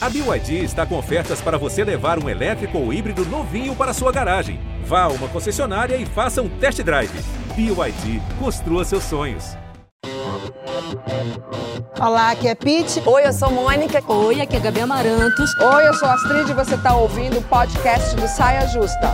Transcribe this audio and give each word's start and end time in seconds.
A 0.00 0.08
BYD 0.08 0.62
está 0.62 0.86
com 0.86 0.96
ofertas 0.96 1.40
para 1.40 1.58
você 1.58 1.82
levar 1.82 2.22
um 2.22 2.28
elétrico 2.28 2.78
ou 2.78 2.92
híbrido 2.92 3.24
novinho 3.24 3.74
para 3.74 3.92
sua 3.92 4.12
garagem. 4.12 4.60
Vá 4.84 5.02
a 5.02 5.08
uma 5.08 5.28
concessionária 5.28 5.96
e 5.96 6.06
faça 6.06 6.40
um 6.40 6.48
test 6.60 6.80
drive. 6.84 7.10
BYD, 7.56 8.22
construa 8.38 8.84
seus 8.84 9.02
sonhos. 9.02 9.56
Olá, 12.00 12.30
aqui 12.30 12.46
é 12.46 12.54
Pete. 12.54 13.02
Oi, 13.04 13.26
eu 13.26 13.32
sou 13.32 13.50
Mônica. 13.50 14.00
Oi, 14.12 14.40
aqui 14.40 14.54
é 14.54 14.60
Gabi 14.60 14.82
Amarantos. 14.82 15.52
Oi, 15.56 15.88
eu 15.88 15.94
sou 15.94 16.08
Astrid 16.08 16.48
e 16.48 16.54
você 16.54 16.76
está 16.76 16.94
ouvindo 16.96 17.40
o 17.40 17.42
podcast 17.42 18.14
do 18.14 18.28
Saia 18.28 18.68
Justa. 18.68 19.12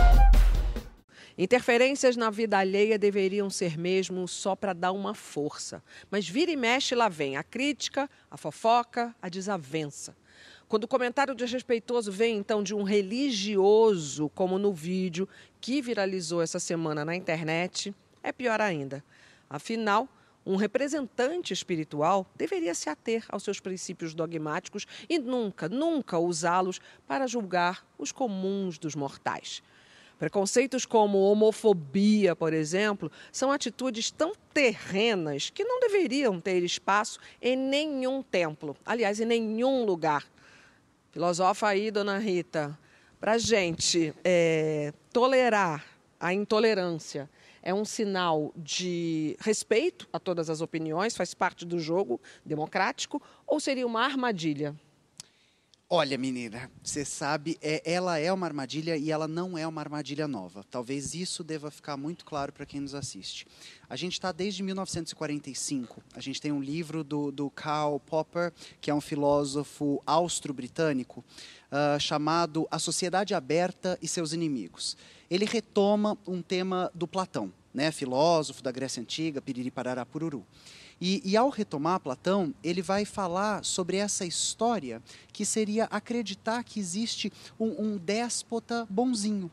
Interferências 1.35 2.15
na 2.15 2.29
vida 2.29 2.59
alheia 2.59 2.99
deveriam 2.99 3.49
ser 3.49 3.75
mesmo 3.75 4.27
só 4.27 4.55
para 4.55 4.71
dar 4.71 4.91
uma 4.91 5.15
força. 5.15 5.81
Mas 6.11 6.29
vira 6.29 6.51
e 6.51 6.55
mexe, 6.55 6.93
lá 6.93 7.09
vem 7.09 7.37
a 7.37 7.43
crítica, 7.43 8.07
a 8.29 8.37
fofoca, 8.37 9.15
a 9.19 9.27
desavença. 9.29 10.15
Quando 10.75 10.83
o 10.83 10.89
comentário 10.89 11.33
desrespeitoso 11.33 12.11
vem 12.11 12.35
então 12.35 12.61
de 12.61 12.75
um 12.75 12.83
religioso, 12.83 14.27
como 14.35 14.59
no 14.59 14.73
vídeo 14.73 15.25
que 15.61 15.81
viralizou 15.81 16.41
essa 16.41 16.59
semana 16.59 17.05
na 17.05 17.15
internet, 17.15 17.95
é 18.21 18.33
pior 18.33 18.59
ainda. 18.59 19.01
Afinal, 19.49 20.05
um 20.45 20.57
representante 20.57 21.53
espiritual 21.53 22.29
deveria 22.35 22.75
se 22.75 22.89
ater 22.89 23.23
aos 23.29 23.43
seus 23.43 23.61
princípios 23.61 24.13
dogmáticos 24.13 24.85
e 25.07 25.17
nunca, 25.17 25.69
nunca 25.69 26.19
usá-los 26.19 26.81
para 27.07 27.25
julgar 27.25 27.87
os 27.97 28.11
comuns 28.11 28.77
dos 28.77 28.95
mortais. 28.95 29.63
Preconceitos 30.19 30.85
como 30.85 31.19
homofobia, 31.19 32.35
por 32.35 32.51
exemplo, 32.51 33.09
são 33.31 33.49
atitudes 33.49 34.11
tão 34.11 34.33
terrenas 34.53 35.49
que 35.49 35.63
não 35.63 35.79
deveriam 35.79 36.41
ter 36.41 36.61
espaço 36.63 37.17
em 37.41 37.55
nenhum 37.55 38.21
templo, 38.21 38.75
aliás, 38.85 39.21
em 39.21 39.25
nenhum 39.25 39.85
lugar 39.85 40.35
Filosofa 41.15 41.69
aí, 41.69 41.91
dona 41.91 42.17
Rita, 42.17 42.77
para 43.21 43.31
a 43.31 43.37
gente 43.37 44.13
é, 44.21 44.91
tolerar 45.13 45.81
a 46.19 46.33
intolerância 46.33 47.29
é 47.63 47.73
um 47.73 47.85
sinal 47.85 48.51
de 48.53 49.37
respeito 49.39 50.09
a 50.11 50.19
todas 50.19 50.49
as 50.49 50.59
opiniões, 50.59 51.15
faz 51.15 51.33
parte 51.33 51.65
do 51.65 51.79
jogo 51.79 52.19
democrático, 52.45 53.21
ou 53.47 53.61
seria 53.61 53.87
uma 53.87 54.03
armadilha? 54.03 54.75
Olha, 55.87 56.17
menina, 56.17 56.71
você 56.83 57.05
sabe, 57.05 57.59
é, 57.61 57.79
ela 57.85 58.17
é 58.17 58.33
uma 58.33 58.47
armadilha 58.47 58.97
e 58.97 59.11
ela 59.11 59.27
não 59.27 59.55
é 59.55 59.67
uma 59.67 59.79
armadilha 59.79 60.27
nova. 60.27 60.63
Talvez 60.63 61.13
isso 61.13 61.43
deva 61.43 61.69
ficar 61.69 61.95
muito 61.95 62.25
claro 62.25 62.51
para 62.51 62.65
quem 62.65 62.81
nos 62.81 62.95
assiste. 62.95 63.45
A 63.87 63.95
gente 63.95 64.13
está 64.13 64.31
desde 64.31 64.63
1945. 64.63 66.01
A 66.15 66.19
gente 66.19 66.41
tem 66.41 66.51
um 66.51 66.59
livro 66.59 67.03
do, 67.03 67.31
do 67.31 67.51
Karl 67.51 67.99
Popper, 67.99 68.51
que 68.81 68.89
é 68.89 68.95
um 68.95 68.99
filósofo 68.99 70.01
austro-britânico, 70.07 71.23
uh, 71.71 71.99
chamado 71.99 72.67
A 72.71 72.79
Sociedade 72.79 73.35
Aberta 73.35 73.95
e 74.01 74.07
Seus 74.07 74.33
Inimigos. 74.33 74.97
Ele 75.29 75.45
retoma 75.45 76.17
um 76.25 76.41
tema 76.41 76.89
do 76.95 77.07
Platão, 77.07 77.53
né, 77.71 77.91
filósofo 77.91 78.63
da 78.63 78.71
Grécia 78.71 79.03
Antiga, 79.03 79.39
piriri 79.39 79.69
parará 79.69 80.03
pururu. 80.03 80.43
E, 80.99 81.21
e, 81.25 81.35
ao 81.35 81.49
retomar 81.49 81.99
Platão, 81.99 82.53
ele 82.63 82.81
vai 82.81 83.03
falar 83.03 83.65
sobre 83.65 83.97
essa 83.97 84.25
história 84.25 85.01
que 85.33 85.45
seria 85.45 85.85
acreditar 85.85 86.63
que 86.63 86.79
existe 86.79 87.31
um, 87.59 87.81
um 87.81 87.97
déspota 87.97 88.87
bonzinho, 88.89 89.51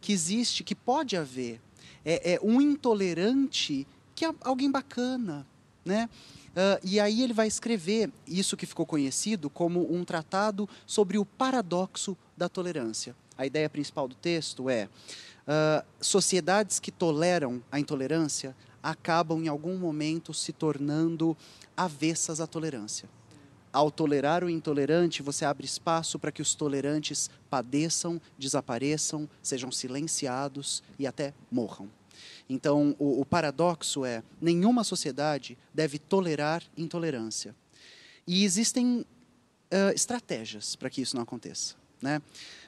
que 0.00 0.12
existe, 0.12 0.64
que 0.64 0.74
pode 0.74 1.16
haver 1.16 1.60
é, 2.04 2.34
é 2.34 2.40
um 2.42 2.60
intolerante 2.60 3.86
que 4.14 4.24
é 4.24 4.34
alguém 4.40 4.70
bacana, 4.70 5.46
né? 5.84 6.08
Uh, 6.50 6.78
e 6.84 7.00
aí 7.00 7.22
ele 7.22 7.32
vai 7.32 7.46
escrever 7.46 8.10
isso 8.26 8.58
que 8.58 8.66
ficou 8.66 8.84
conhecido 8.84 9.48
como 9.48 9.90
um 9.92 10.04
tratado 10.04 10.68
sobre 10.86 11.16
o 11.16 11.24
paradoxo 11.24 12.16
da 12.36 12.46
tolerância. 12.46 13.16
A 13.38 13.46
ideia 13.46 13.70
principal 13.70 14.06
do 14.06 14.14
texto 14.14 14.68
é 14.68 14.86
uh, 14.86 15.84
sociedades 15.98 16.78
que 16.78 16.90
toleram 16.90 17.62
a 17.72 17.80
intolerância 17.80 18.54
acabam 18.82 19.42
em 19.42 19.48
algum 19.48 19.76
momento 19.76 20.34
se 20.34 20.52
tornando 20.52 21.36
avessas 21.76 22.40
à 22.40 22.46
tolerância. 22.46 23.08
Ao 23.72 23.90
tolerar 23.90 24.44
o 24.44 24.50
intolerante, 24.50 25.22
você 25.22 25.46
abre 25.46 25.64
espaço 25.64 26.18
para 26.18 26.30
que 26.30 26.42
os 26.42 26.54
tolerantes 26.54 27.30
padeçam, 27.48 28.20
desapareçam, 28.38 29.28
sejam 29.42 29.72
silenciados 29.72 30.82
e 30.98 31.06
até 31.06 31.32
morram. 31.50 31.88
Então, 32.48 32.94
o, 32.98 33.20
o 33.20 33.24
paradoxo 33.24 34.04
é: 34.04 34.22
nenhuma 34.40 34.84
sociedade 34.84 35.56
deve 35.72 35.98
tolerar 35.98 36.62
intolerância. 36.76 37.54
E 38.26 38.44
existem 38.44 39.00
uh, 39.00 39.94
estratégias 39.94 40.76
para 40.76 40.90
que 40.90 41.00
isso 41.00 41.16
não 41.16 41.22
aconteça. 41.22 41.74
Né? 42.00 42.20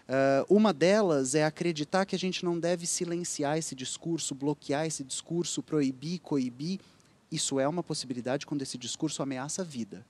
Uh, 0.07 0.55
uma 0.55 0.71
delas 0.73 1.35
é 1.35 1.45
acreditar 1.45 2.05
que 2.05 2.15
a 2.15 2.19
gente 2.19 2.45
não 2.45 2.59
deve 2.59 2.87
silenciar 2.87 3.57
esse 3.57 3.75
discurso, 3.75 4.35
bloquear 4.35 4.87
esse 4.87 5.03
discurso, 5.03 5.63
proibir, 5.63 6.19
coibir. 6.19 6.79
Isso 7.33 7.59
é 7.59 7.67
uma 7.67 7.83
possibilidade 7.83 8.47
quando 8.47 8.61
esse 8.61 8.77
discurso 8.77 9.23
ameaça 9.23 9.63
a 9.63 9.65
vida. 9.65 10.05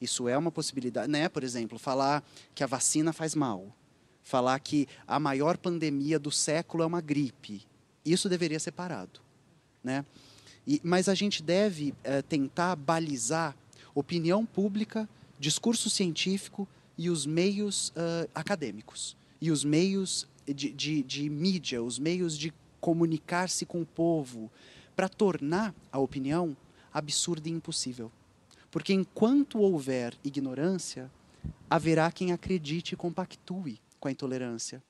Isso 0.00 0.28
é 0.28 0.38
uma 0.38 0.52
possibilidade, 0.52 1.10
né? 1.10 1.28
Por 1.28 1.42
exemplo, 1.42 1.78
falar 1.80 2.22
que 2.54 2.62
a 2.62 2.66
vacina 2.66 3.12
faz 3.12 3.34
mal, 3.34 3.74
falar 4.22 4.58
que 4.60 4.86
a 5.06 5.18
maior 5.18 5.58
pandemia 5.58 6.18
do 6.18 6.30
século 6.30 6.84
é 6.84 6.86
uma 6.86 7.00
gripe. 7.00 7.66
Isso 8.04 8.28
deveria 8.28 8.60
ser 8.60 8.70
parado, 8.70 9.20
né? 9.82 10.04
E, 10.64 10.80
mas 10.84 11.08
a 11.08 11.14
gente 11.14 11.42
deve 11.42 11.90
uh, 11.90 12.22
tentar 12.28 12.76
balizar 12.76 13.56
opinião 13.96 14.46
pública, 14.46 15.08
discurso 15.40 15.90
científico 15.90 16.68
e 16.96 17.10
os 17.10 17.26
meios 17.26 17.88
uh, 17.88 18.30
acadêmicos 18.32 19.18
e 19.40 19.50
os 19.50 19.64
meios 19.64 20.28
de, 20.46 20.70
de, 20.70 21.02
de 21.02 21.28
mídia, 21.30 21.82
os 21.82 21.98
meios 21.98 22.36
de 22.36 22.52
comunicar-se 22.80 23.66
com 23.66 23.82
o 23.82 23.86
povo, 23.86 24.50
para 24.96 25.08
tornar 25.08 25.74
a 25.90 25.98
opinião 25.98 26.56
absurda 26.92 27.48
e 27.48 27.52
impossível. 27.52 28.10
Porque 28.70 28.92
enquanto 28.92 29.58
houver 29.58 30.14
ignorância, 30.24 31.10
haverá 31.68 32.10
quem 32.12 32.32
acredite 32.32 32.94
e 32.94 32.96
compactue 32.96 33.80
com 33.98 34.08
a 34.08 34.10
intolerância. 34.10 34.82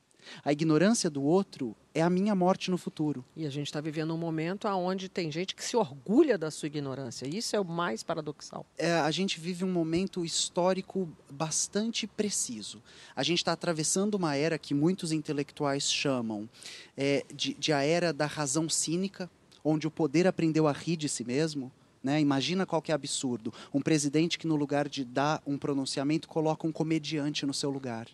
A 0.45 0.53
ignorância 0.53 1.09
do 1.11 1.23
outro 1.23 1.77
é 1.95 2.03
a 2.03 2.11
minha 2.11 2.35
morte 2.35 2.71
no 2.71 2.79
futuro. 2.79 3.25
E 3.37 3.47
a 3.47 3.51
gente 3.51 3.67
está 3.67 3.81
vivendo 3.81 4.15
um 4.15 4.19
momento 4.19 4.69
onde 4.69 5.09
tem 5.09 5.31
gente 5.31 5.55
que 5.55 5.65
se 5.65 5.77
orgulha 5.77 6.39
da 6.39 6.51
sua 6.51 6.67
ignorância. 6.67 7.27
Isso 7.27 7.57
é 7.57 7.61
o 7.61 7.65
mais 7.65 8.03
paradoxal. 8.03 8.65
É, 8.79 8.93
a 8.93 9.11
gente 9.11 9.41
vive 9.41 9.65
um 9.65 9.73
momento 9.73 10.25
histórico 10.25 11.09
bastante 11.31 12.07
preciso. 12.07 12.83
A 13.15 13.23
gente 13.23 13.39
está 13.39 13.53
atravessando 13.53 14.15
uma 14.15 14.37
era 14.37 14.59
que 14.59 14.75
muitos 14.75 15.13
intelectuais 15.13 15.91
chamam 15.91 16.49
é, 16.97 17.25
de, 17.35 17.55
de 17.55 17.73
a 17.73 17.83
era 17.83 18.13
da 18.13 18.27
razão 18.27 18.69
cínica, 18.69 19.31
onde 19.65 19.87
o 19.87 19.91
poder 19.91 20.27
aprendeu 20.27 20.67
a 20.67 20.73
rir 20.73 20.97
de 20.97 21.09
si 21.09 21.25
mesmo. 21.25 21.73
Né? 22.03 22.21
Imagina 22.21 22.65
qual 22.65 22.81
que 22.81 22.93
é 22.93 22.95
absurdo. 22.95 23.53
Um 23.75 23.81
presidente 23.81 24.39
que, 24.39 24.47
no 24.47 24.57
lugar 24.57 24.89
de 24.89 25.05
dar 25.05 25.43
um 25.47 25.59
pronunciamento, 25.59 26.29
coloca 26.29 26.67
um 26.67 26.73
comediante 26.73 27.45
no 27.45 27.53
seu 27.53 27.71
lugar. 27.71 28.07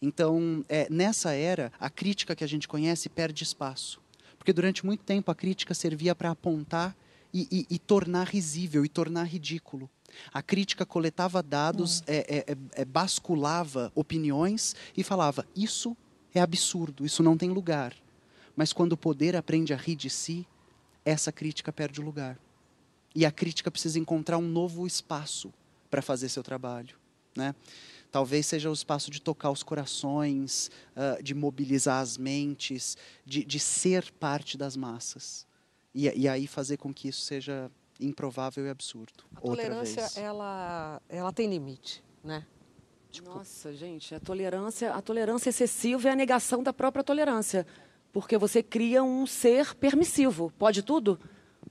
Então, 0.00 0.64
é, 0.68 0.86
nessa 0.90 1.32
era, 1.32 1.72
a 1.78 1.90
crítica 1.90 2.36
que 2.36 2.44
a 2.44 2.46
gente 2.46 2.68
conhece 2.68 3.08
perde 3.08 3.42
espaço. 3.42 4.00
Porque 4.38 4.52
durante 4.52 4.86
muito 4.86 5.02
tempo 5.02 5.30
a 5.30 5.34
crítica 5.34 5.74
servia 5.74 6.14
para 6.14 6.30
apontar 6.30 6.96
e, 7.34 7.48
e, 7.50 7.74
e, 7.74 7.78
tornar 7.78 8.28
risível, 8.28 8.84
e 8.84 8.88
tornar 8.88 9.24
ridículo. 9.24 9.90
A 10.32 10.40
crítica 10.40 10.86
coletava 10.86 11.42
dados, 11.42 12.02
é. 12.06 12.16
É, 12.16 12.52
é, 12.52 12.56
é, 12.72 12.84
basculava 12.84 13.92
opiniões 13.94 14.74
e 14.96 15.02
falava: 15.02 15.46
isso 15.54 15.96
é 16.34 16.40
absurdo, 16.40 17.04
isso 17.04 17.22
não 17.22 17.36
tem 17.36 17.50
lugar. 17.50 17.94
Mas 18.56 18.72
quando 18.72 18.92
o 18.92 18.96
poder 18.96 19.36
aprende 19.36 19.74
a 19.74 19.76
rir 19.76 19.96
de 19.96 20.08
si, 20.08 20.46
essa 21.04 21.30
crítica 21.30 21.72
perde 21.72 22.00
o 22.00 22.04
lugar. 22.04 22.38
E 23.14 23.26
a 23.26 23.32
crítica 23.32 23.70
precisa 23.70 23.98
encontrar 23.98 24.38
um 24.38 24.48
novo 24.48 24.86
espaço 24.86 25.52
para 25.90 26.02
fazer 26.02 26.28
seu 26.28 26.42
trabalho. 26.42 26.96
Né? 27.36 27.54
Talvez 28.10 28.46
seja 28.46 28.70
o 28.70 28.72
espaço 28.72 29.10
de 29.10 29.20
tocar 29.20 29.50
os 29.50 29.62
corações, 29.62 30.70
uh, 30.96 31.22
de 31.22 31.34
mobilizar 31.34 32.00
as 32.00 32.16
mentes, 32.16 32.96
de, 33.24 33.44
de 33.44 33.60
ser 33.60 34.10
parte 34.12 34.56
das 34.56 34.76
massas. 34.76 35.46
E, 35.94 36.08
e, 36.08 36.28
aí 36.28 36.46
fazer 36.46 36.76
com 36.76 36.92
que 36.92 37.08
isso 37.08 37.20
seja 37.22 37.70
improvável 38.00 38.64
e 38.66 38.70
absurdo. 38.70 39.24
A 39.34 39.40
tolerância, 39.40 40.08
ela, 40.16 41.02
ela 41.08 41.32
tem 41.32 41.48
limite, 41.48 42.02
né? 42.22 42.46
Tipo... 43.10 43.30
Nossa, 43.30 43.74
gente, 43.74 44.14
a 44.14 44.20
tolerância, 44.20 44.92
a 44.94 45.00
tolerância 45.00 45.48
excessiva 45.50 46.08
é 46.08 46.12
a 46.12 46.16
negação 46.16 46.62
da 46.62 46.72
própria 46.72 47.02
tolerância. 47.02 47.66
Porque 48.12 48.38
você 48.38 48.62
cria 48.62 49.02
um 49.02 49.26
ser 49.26 49.74
permissivo. 49.74 50.52
Pode 50.58 50.82
tudo? 50.82 51.18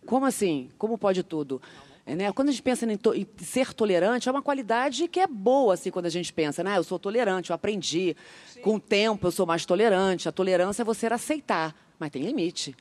Como 0.06 0.26
assim? 0.26 0.70
Como 0.78 0.98
pode 0.98 1.24
tudo? 1.24 1.62
É, 1.64 1.97
né? 2.16 2.32
Quando 2.32 2.50
a 2.50 2.52
gente 2.52 2.64
pensa 2.64 2.92
em, 2.92 2.98
to 2.98 3.14
em, 3.14 3.28
ser 3.38 3.74
tolerante, 3.74 4.30
é 4.30 4.32
uma 4.32 4.42
qualidade 4.42 5.08
que 5.08 5.20
é 5.20 5.28
boa, 5.28 5.74
assim, 5.74 5.92
quando 5.92 6.06
a 6.06 6.10
gente 6.10 6.32
pensa, 6.32 6.64
né? 6.64 6.78
Eu 6.78 6.84
sou 6.84 6.98
tolerante, 6.98 7.50
eu 7.50 7.56
aprendi. 7.56 8.16
Sim. 8.48 8.62
Com 8.62 8.76
o 8.76 8.80
tempo, 8.80 9.28
eu 9.28 9.32
sou 9.32 9.46
mais 9.46 9.66
tolerante. 9.66 10.30
A 10.30 10.32
tolerância 10.32 10.84
é 10.84 10.86
você 10.86 11.08
aceitar, 11.08 11.76
mas 12.00 12.10
tem 12.10 12.24
limite. 12.24 12.76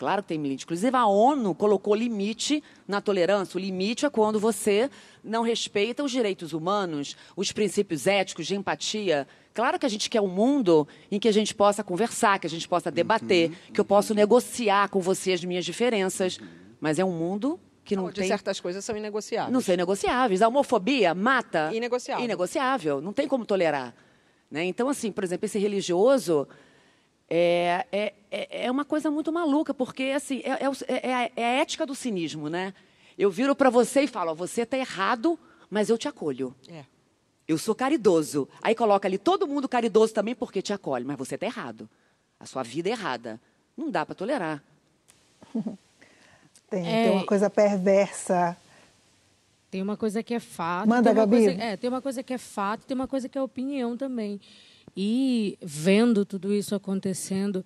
Claro 0.00 0.22
que 0.22 0.28
tem 0.28 0.40
limite. 0.40 0.64
Inclusive, 0.64 0.96
a 0.96 1.04
ONU 1.04 1.54
colocou 1.54 1.94
limite 1.94 2.64
na 2.88 3.02
tolerância. 3.02 3.58
O 3.58 3.60
limite 3.60 4.06
é 4.06 4.08
quando 4.08 4.40
você 4.40 4.88
não 5.22 5.42
respeita 5.42 6.02
os 6.02 6.10
direitos 6.10 6.54
humanos, 6.54 7.14
os 7.36 7.52
princípios 7.52 8.06
éticos 8.06 8.46
de 8.46 8.56
empatia. 8.56 9.28
Claro 9.52 9.78
que 9.78 9.84
a 9.84 9.90
gente 9.90 10.08
quer 10.08 10.22
um 10.22 10.26
mundo 10.26 10.88
em 11.10 11.18
que 11.18 11.28
a 11.28 11.32
gente 11.32 11.54
possa 11.54 11.84
conversar, 11.84 12.38
que 12.38 12.46
a 12.46 12.50
gente 12.50 12.66
possa 12.66 12.90
debater, 12.90 13.50
que 13.74 13.78
eu 13.78 13.84
possa 13.84 14.14
negociar 14.14 14.88
com 14.88 15.00
você 15.00 15.34
as 15.34 15.44
minhas 15.44 15.66
diferenças. 15.66 16.38
Mas 16.80 16.98
é 16.98 17.04
um 17.04 17.12
mundo 17.12 17.60
que 17.84 17.96
não 17.96 18.10
tem. 18.12 18.28
certas 18.28 18.60
coisas 18.60 18.84
são 18.84 18.96
inegociáveis. 18.96 19.52
Não 19.52 19.60
são 19.60 19.74
negociáveis. 19.76 20.42
A 20.42 20.48
homofobia 20.48 21.14
mata. 21.14 21.70
Inegociável. 21.74 22.24
Inegociável. 22.24 23.00
Não 23.00 23.12
tem 23.12 23.26
como 23.26 23.44
tolerar. 23.44 23.94
Né? 24.50 24.64
Então, 24.64 24.88
assim, 24.88 25.10
por 25.12 25.24
exemplo, 25.24 25.46
esse 25.46 25.58
religioso 25.58 26.46
é, 27.28 27.86
é, 27.92 28.14
é 28.30 28.64
é 28.66 28.70
uma 28.70 28.84
coisa 28.84 29.10
muito 29.10 29.32
maluca, 29.32 29.72
porque 29.72 30.04
assim, 30.14 30.40
é, 30.44 30.64
é 30.64 30.68
o- 30.68 30.72
é 30.88 31.14
a, 31.14 31.30
é 31.36 31.44
a 31.44 31.60
ética 31.60 31.86
do 31.86 31.94
cinismo, 31.94 32.48
né? 32.48 32.74
Eu 33.18 33.30
viro 33.30 33.54
para 33.54 33.70
você 33.70 34.02
e 34.02 34.06
falo, 34.06 34.30
ó, 34.32 34.34
você 34.34 34.62
está 34.62 34.76
errado, 34.78 35.38
mas 35.68 35.88
eu 35.90 35.96
te 35.98 36.08
acolho. 36.08 36.54
É. 36.68 36.84
Eu 37.46 37.58
sou 37.58 37.74
caridoso. 37.74 38.48
Aí 38.62 38.74
coloca 38.74 39.06
ali 39.08 39.18
todo 39.18 39.46
mundo 39.46 39.68
caridoso 39.68 40.12
também 40.14 40.34
porque 40.34 40.62
te 40.62 40.72
acolhe, 40.72 41.04
mas 41.04 41.16
você 41.16 41.34
está 41.34 41.46
errado. 41.46 41.88
A 42.38 42.46
sua 42.46 42.62
vida 42.62 42.88
é 42.88 42.92
errada. 42.92 43.40
Não 43.76 43.90
dá 43.90 44.04
para 44.06 44.14
tolerar. 44.14 44.62
Tem, 46.70 46.86
É. 46.86 47.04
tem 47.04 47.12
uma 47.16 47.26
coisa 47.26 47.50
perversa. 47.50 48.56
Tem 49.70 49.82
uma 49.82 49.96
coisa 49.96 50.22
que 50.22 50.34
é 50.34 50.40
fato. 50.40 50.88
Manda, 50.88 51.12
Gabi. 51.12 51.44
Coisa, 51.44 51.50
é, 51.62 51.76
tem 51.76 51.88
uma 51.90 52.00
coisa 52.00 52.22
que 52.22 52.32
é 52.32 52.38
fato, 52.38 52.86
tem 52.86 52.94
uma 52.94 53.06
coisa 53.08 53.28
que 53.28 53.36
é 53.36 53.42
opinião 53.42 53.96
também. 53.96 54.40
E 54.96 55.56
vendo 55.60 56.24
tudo 56.24 56.52
isso 56.52 56.74
acontecendo, 56.74 57.64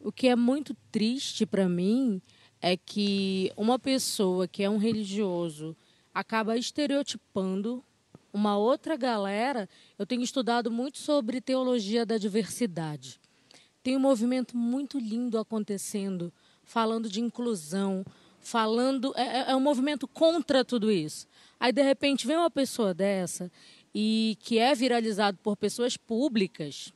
o 0.00 0.10
que 0.10 0.28
é 0.28 0.34
muito 0.36 0.74
triste 0.90 1.44
para 1.46 1.68
mim 1.68 2.20
é 2.60 2.76
que 2.76 3.52
uma 3.56 3.78
pessoa 3.78 4.48
que 4.48 4.62
é 4.62 4.70
um 4.70 4.76
religioso 4.78 5.76
acaba 6.12 6.56
estereotipando 6.56 7.84
uma 8.32 8.56
outra 8.56 8.96
galera. 8.96 9.68
Eu 9.98 10.04
tenho 10.06 10.22
estudado 10.22 10.70
muito 10.70 10.98
sobre 10.98 11.40
teologia 11.40 12.04
da 12.04 12.18
diversidade. 12.18 13.20
Tem 13.82 13.96
um 13.96 14.00
movimento 14.00 14.56
muito 14.56 14.98
lindo 14.98 15.38
acontecendo, 15.38 16.32
falando 16.64 17.08
de 17.08 17.20
inclusão, 17.20 18.04
falando. 18.46 19.12
É, 19.16 19.22
é- 19.22 19.50
é 19.50 19.56
um 19.56 19.60
movimento 19.60 20.06
contra 20.06 20.64
tudo 20.64 20.90
isso. 20.90 21.26
Aí, 21.58 21.72
de 21.72 21.82
repente, 21.82 22.26
vem 22.26 22.36
uma 22.36 22.50
pessoa 22.50 22.94
dessa 22.94 23.50
e 23.94 24.36
que 24.40 24.58
é 24.58 24.74
viralizado 24.74 25.38
por 25.42 25.56
pessoas 25.56 25.96
públicas 25.96 26.92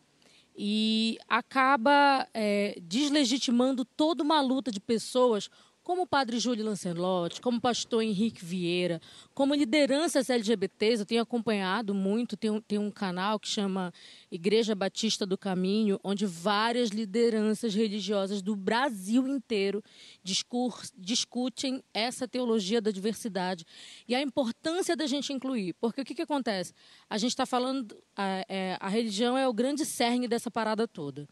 e 0.56 1.18
acaba 1.28 2.26
é, 2.32 2.78
deslegitimando 2.82 3.84
toda 3.84 4.22
uma 4.22 4.40
luta 4.40 4.70
de 4.70 4.78
pessoas 4.78 5.48
como 5.90 6.02
o 6.02 6.06
padre 6.06 6.38
Júlio 6.38 6.64
Lancelotti, 6.64 7.40
como 7.40 7.58
o 7.58 7.60
pastor 7.60 8.00
Henrique 8.04 8.44
Vieira, 8.44 9.02
como 9.34 9.56
lideranças 9.56 10.30
LGBTs, 10.30 11.00
eu 11.00 11.04
tenho 11.04 11.20
acompanhado 11.20 11.92
muito, 11.92 12.36
tem 12.36 12.48
um, 12.48 12.60
tem 12.60 12.78
um 12.78 12.92
canal 12.92 13.40
que 13.40 13.48
chama 13.48 13.92
Igreja 14.30 14.72
Batista 14.72 15.26
do 15.26 15.36
Caminho, 15.36 15.98
onde 16.04 16.26
várias 16.26 16.90
lideranças 16.90 17.74
religiosas 17.74 18.40
do 18.40 18.54
Brasil 18.54 19.26
inteiro 19.26 19.82
discur- 20.22 20.80
discutem 20.96 21.82
essa 21.92 22.28
teologia 22.28 22.80
da 22.80 22.92
diversidade 22.92 23.66
e 24.06 24.14
a 24.14 24.22
importância 24.22 24.94
da 24.94 25.08
gente 25.08 25.32
incluir. 25.32 25.74
Porque 25.80 26.02
o 26.02 26.04
que, 26.04 26.14
que 26.14 26.22
acontece? 26.22 26.72
A 27.08 27.18
gente 27.18 27.32
está 27.32 27.44
falando, 27.44 28.00
a, 28.14 28.44
é, 28.48 28.76
a 28.78 28.88
religião 28.88 29.36
é 29.36 29.48
o 29.48 29.52
grande 29.52 29.84
cerne 29.84 30.28
dessa 30.28 30.52
parada 30.52 30.86
toda. 30.86 31.26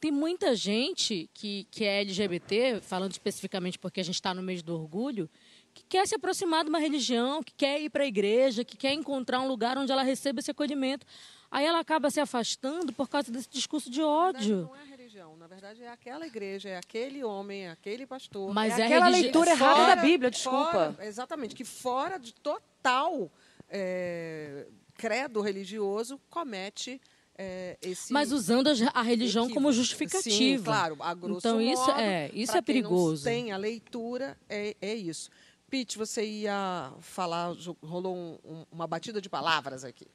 Tem 0.00 0.10
muita 0.10 0.54
gente 0.54 1.28
que, 1.34 1.64
que 1.70 1.84
é 1.84 2.00
LGBT, 2.00 2.80
falando 2.80 3.12
especificamente 3.12 3.78
porque 3.78 4.00
a 4.00 4.04
gente 4.04 4.14
está 4.14 4.32
no 4.32 4.42
mês 4.42 4.62
do 4.62 4.74
orgulho, 4.74 5.28
que 5.74 5.84
quer 5.88 6.06
se 6.08 6.14
aproximar 6.14 6.64
de 6.64 6.70
uma 6.70 6.78
religião, 6.78 7.42
que 7.42 7.52
quer 7.54 7.80
ir 7.80 7.90
para 7.90 8.04
a 8.04 8.06
igreja, 8.06 8.64
que 8.64 8.76
quer 8.76 8.92
encontrar 8.94 9.40
um 9.40 9.46
lugar 9.46 9.76
onde 9.76 9.92
ela 9.92 10.02
receba 10.02 10.40
esse 10.40 10.50
acolhimento. 10.50 11.06
Aí 11.50 11.66
ela 11.66 11.80
acaba 11.80 12.10
se 12.10 12.18
afastando 12.20 12.92
por 12.92 13.08
causa 13.08 13.30
desse 13.30 13.48
discurso 13.50 13.90
de 13.90 14.00
ódio. 14.00 14.62
não 14.62 14.76
é 14.76 14.80
a 14.82 14.84
religião, 14.84 15.36
na 15.36 15.46
verdade 15.46 15.82
é 15.82 15.88
aquela 15.90 16.26
igreja, 16.26 16.68
é 16.70 16.76
aquele 16.76 17.22
homem, 17.22 17.66
é 17.66 17.70
aquele 17.70 18.06
pastor. 18.06 18.54
Mas 18.54 18.78
é 18.78 18.82
é 18.82 18.84
aquela 18.86 19.04
religi- 19.06 19.22
leitura 19.24 19.50
errada 19.50 19.86
da 19.96 19.96
Bíblia, 20.00 20.30
desculpa. 20.30 20.94
fora- 20.94 21.06
exatamente, 21.06 21.54
que 21.54 21.64
fora 21.64 22.18
de 22.18 22.32
total 22.34 23.30
é, 23.68 24.66
credo 24.94 25.40
religioso 25.40 26.20
comete 26.30 27.00
é, 27.42 27.78
esse. 27.80 28.12
Mas 28.12 28.32
usando 28.32 28.68
a, 28.68 28.72
a 28.92 29.02
religião 29.02 29.44
como 29.44 29.68
equívoco. 29.68 29.72
justificativa. 29.72 30.22
Sim, 30.30 30.62
claro, 30.62 30.96
a 31.00 31.14
grosso 31.14 31.38
Então 31.38 31.60
isso 31.60 31.86
modo, 31.86 32.00
é, 32.00 32.30
isso 32.34 32.52
é 32.52 32.54
quem 32.56 32.62
perigoso. 32.62 33.24
tem 33.24 33.50
a 33.52 33.56
leitura, 33.56 34.36
é, 34.48 34.76
é 34.80 34.94
isso. 34.94 35.30
Pete, 35.70 35.96
você 35.96 36.24
ia 36.26 36.92
falar, 37.00 37.54
rolou 37.82 38.14
um- 38.16 38.38
um- 38.44 38.66
uma 38.70 38.86
batida 38.86 39.20
de 39.20 39.28
palavras 39.30 39.84
aqui. 39.84 40.06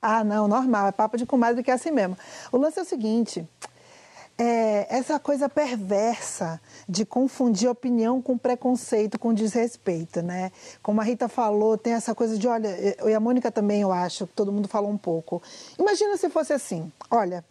Ah, 0.00 0.22
não, 0.24 0.46
normal, 0.48 0.86
é 0.88 0.92
papo 0.92 1.16
de 1.16 1.26
comadre 1.26 1.62
que 1.62 1.70
é 1.70 1.74
assim 1.74 1.90
mesmo. 1.90 2.16
O 2.52 2.56
lance 2.56 2.78
é 2.78 2.82
o 2.82 2.86
seguinte: 2.86 3.46
é, 4.42 4.86
essa 4.88 5.20
coisa 5.20 5.50
perversa 5.50 6.58
de 6.88 7.04
confundir 7.04 7.68
opinião 7.68 8.22
com 8.22 8.38
preconceito, 8.38 9.18
com 9.18 9.34
desrespeito, 9.34 10.22
né? 10.22 10.50
Como 10.82 10.98
a 10.98 11.04
Rita 11.04 11.28
falou, 11.28 11.76
tem 11.76 11.92
essa 11.92 12.14
coisa 12.14 12.38
de, 12.38 12.48
olha, 12.48 12.74
e 13.06 13.12
a 13.12 13.20
Mônica 13.20 13.52
também, 13.52 13.82
eu 13.82 13.92
acho, 13.92 14.26
todo 14.28 14.50
mundo 14.50 14.66
falou 14.66 14.90
um 14.90 14.96
pouco. 14.96 15.42
Imagina 15.78 16.16
se 16.16 16.30
fosse 16.30 16.54
assim: 16.54 16.90
olha, 17.10 17.44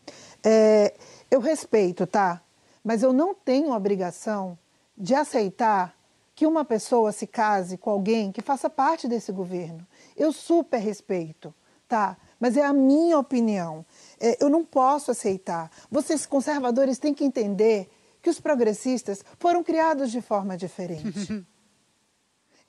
é, 0.44 0.96
eu 1.30 1.40
respeito, 1.40 2.08
tá? 2.08 2.42
Mas 2.84 3.04
eu 3.04 3.14
não 3.14 3.36
tenho 3.36 3.72
obrigação 3.72 4.58
de 4.98 5.14
aceitar 5.14 5.94
que 6.34 6.48
uma 6.48 6.66
pessoa 6.66 7.12
se 7.12 7.28
case 7.28 7.78
com 7.78 7.92
alguém 7.92 8.32
que 8.32 8.42
faça 8.42 8.68
parte 8.68 9.08
desse 9.08 9.32
governo. 9.32 9.86
Eu 10.18 10.34
super 10.34 10.80
respeito, 10.80 11.54
tá? 11.88 12.18
Mas 12.40 12.58
é 12.58 12.66
a 12.66 12.74
minha 12.74 13.20
opinião. 13.20 13.86
É, 14.20 14.44
eu 14.44 14.50
não 14.50 14.66
posso 14.66 15.12
aceitar. 15.12 15.72
Vocês 15.90 16.26
conservadores 16.26 17.00
têm 17.00 17.14
que 17.14 17.24
entender 17.24 17.90
que 18.22 18.30
os 18.30 18.40
progressistas 18.40 19.24
foram 19.38 19.64
criados 19.64 20.12
de 20.12 20.22
forma 20.22 20.58
diferente. 20.58 21.46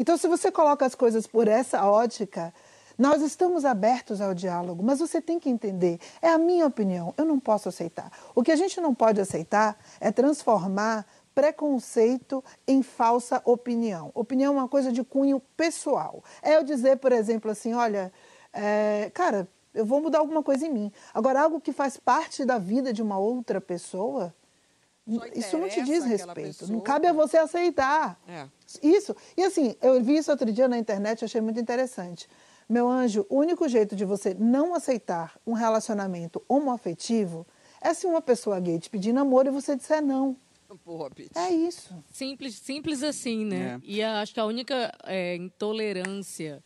Então, 0.01 0.17
se 0.17 0.27
você 0.27 0.51
coloca 0.51 0.87
as 0.87 0.95
coisas 0.95 1.27
por 1.27 1.47
essa 1.47 1.85
ótica, 1.85 2.55
nós 2.97 3.21
estamos 3.21 3.67
abertos 3.67 4.23
ao 4.23 4.33
diálogo, 4.33 4.83
mas 4.83 4.99
você 4.99 5.21
tem 5.21 5.39
que 5.39 5.51
entender, 5.51 6.01
é 6.23 6.29
a 6.31 6.39
minha 6.39 6.67
opinião, 6.67 7.13
eu 7.19 7.27
não 7.27 7.39
posso 7.39 7.69
aceitar. 7.69 8.11
O 8.35 8.43
que 8.43 8.51
a 8.51 8.57
gente 8.57 8.81
não 8.81 8.95
pode 8.95 9.21
aceitar 9.21 9.79
é 10.01 10.11
transformar 10.11 11.07
preconceito 11.35 12.43
em 12.67 12.83
falsa 12.83 13.43
opinião. 13.45 14.11
Opinião 14.15 14.55
é 14.55 14.61
uma 14.61 14.69
coisa 14.69 14.91
de 14.91 15.05
cunho 15.05 15.41
pessoal. 15.55 16.25
É 16.43 16.57
eu 16.57 16.65
dizer, 16.65 16.97
por 16.97 17.13
exemplo, 17.13 17.51
assim, 17.51 17.75
olha, 17.75 18.11
é, 18.53 19.11
cara, 19.13 19.47
eu 19.75 19.85
vou 19.85 20.01
mudar 20.01 20.19
alguma 20.19 20.43
coisa 20.43 20.67
em 20.67 20.73
mim. 20.73 20.93
Agora, 21.15 21.43
algo 21.43 21.61
que 21.61 21.73
faz 21.73 21.97
parte 21.97 22.45
da 22.45 22.59
vida 22.59 22.93
de 22.93 23.03
uma 23.03 23.19
outra 23.19 23.61
pessoa, 23.61 24.35
isso 25.35 25.59
não 25.59 25.69
te 25.69 25.83
diz 25.83 26.05
respeito. 26.05 26.71
Não 26.71 26.81
cabe 26.81 27.07
a 27.07 27.13
você 27.13 27.39
aceitar. 27.39 28.21
É. 28.29 28.47
Isso. 28.83 29.15
E 29.37 29.43
assim, 29.43 29.75
eu 29.81 30.03
vi 30.03 30.17
isso 30.17 30.31
outro 30.31 30.53
dia 30.53 30.69
na 30.69 30.79
internet, 30.79 31.25
achei 31.25 31.41
muito 31.41 31.61
interessante. 31.61 32.29
Meu 32.69 32.89
anjo, 32.89 33.27
o 33.29 33.37
único 33.37 33.69
jeito 33.69 33.97
de 33.97 34.05
você 34.05 34.35
não 34.35 34.75
aceitar 34.75 35.37
um 35.45 35.53
relacionamento 35.53 36.43
homoafetivo 36.49 37.47
é 37.81 37.93
se 37.93 38.07
uma 38.07 38.21
pessoa 38.21 38.61
gay 38.61 38.79
te 38.79 38.89
pedir 38.89 39.13
namoro 39.13 39.49
e 39.49 39.51
você 39.51 39.75
disser 39.75 40.01
não. 40.01 40.37
Porra. 40.85 41.11
É 41.35 41.51
isso. 41.51 41.93
Simples, 42.13 42.55
simples 42.55 43.03
assim, 43.03 43.45
né? 43.45 43.75
É. 43.75 43.81
E 43.83 44.03
acho 44.03 44.33
que 44.33 44.39
a 44.39 44.45
única 44.45 44.93
é, 45.03 45.35
intolerância 45.35 46.63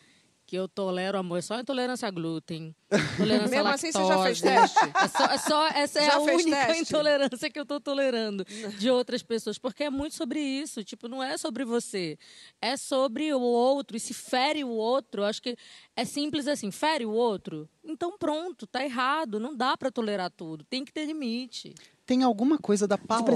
que 0.46 0.56
eu 0.56 0.68
tolero, 0.68 1.18
amor, 1.18 1.38
é 1.38 1.42
só 1.42 1.58
intolerância 1.58 2.06
a 2.06 2.10
glúten. 2.10 2.74
Intolerância 3.14 3.48
Mesmo 3.50 3.68
à 3.68 3.74
assim, 3.74 3.86
lactose. 3.88 4.06
você 4.06 4.12
já 4.14 4.22
fez 4.22 4.40
teste? 4.40 4.78
É 5.02 5.08
só, 5.08 5.24
é 5.26 5.38
só- 5.38 5.66
essa 5.68 5.98
é 6.00 6.04
Já 6.06 6.16
a 6.18 6.20
fez 6.24 6.42
única 6.42 6.66
teste? 6.66 6.82
intolerância 6.82 7.50
que 7.50 7.58
eu 7.58 7.66
tô 7.66 7.80
tolerando 7.80 8.44
de 8.78 8.90
outras 8.90 9.22
pessoas. 9.22 9.58
Porque 9.58 9.84
é 9.84 9.90
muito 9.90 10.14
sobre 10.14 10.40
isso. 10.40 10.84
Tipo, 10.84 11.08
não 11.08 11.22
é 11.22 11.36
sobre 11.38 11.64
você. 11.64 12.18
É 12.60 12.76
sobre 12.76 13.32
o 13.32 13.40
outro. 13.40 13.96
E 13.96 14.00
se 14.00 14.12
fere 14.14 14.62
o 14.64 14.68
outro, 14.68 15.24
acho 15.24 15.40
que 15.42 15.56
é 15.96 16.04
simples 16.04 16.46
assim. 16.46 16.70
Fere 16.70 17.04
o 17.06 17.10
outro? 17.12 17.68
Então 17.82 18.16
pronto, 18.18 18.66
tá 18.66 18.84
errado. 18.84 19.40
Não 19.40 19.56
dá 19.56 19.76
para 19.76 19.90
tolerar 19.90 20.30
tudo. 20.30 20.64
Tem 20.64 20.84
que 20.84 20.92
ter 20.92 21.06
limite. 21.06 21.74
Tem 22.06 22.22
alguma 22.22 22.58
coisa 22.58 22.86
da 22.86 22.98
palavra 22.98 23.34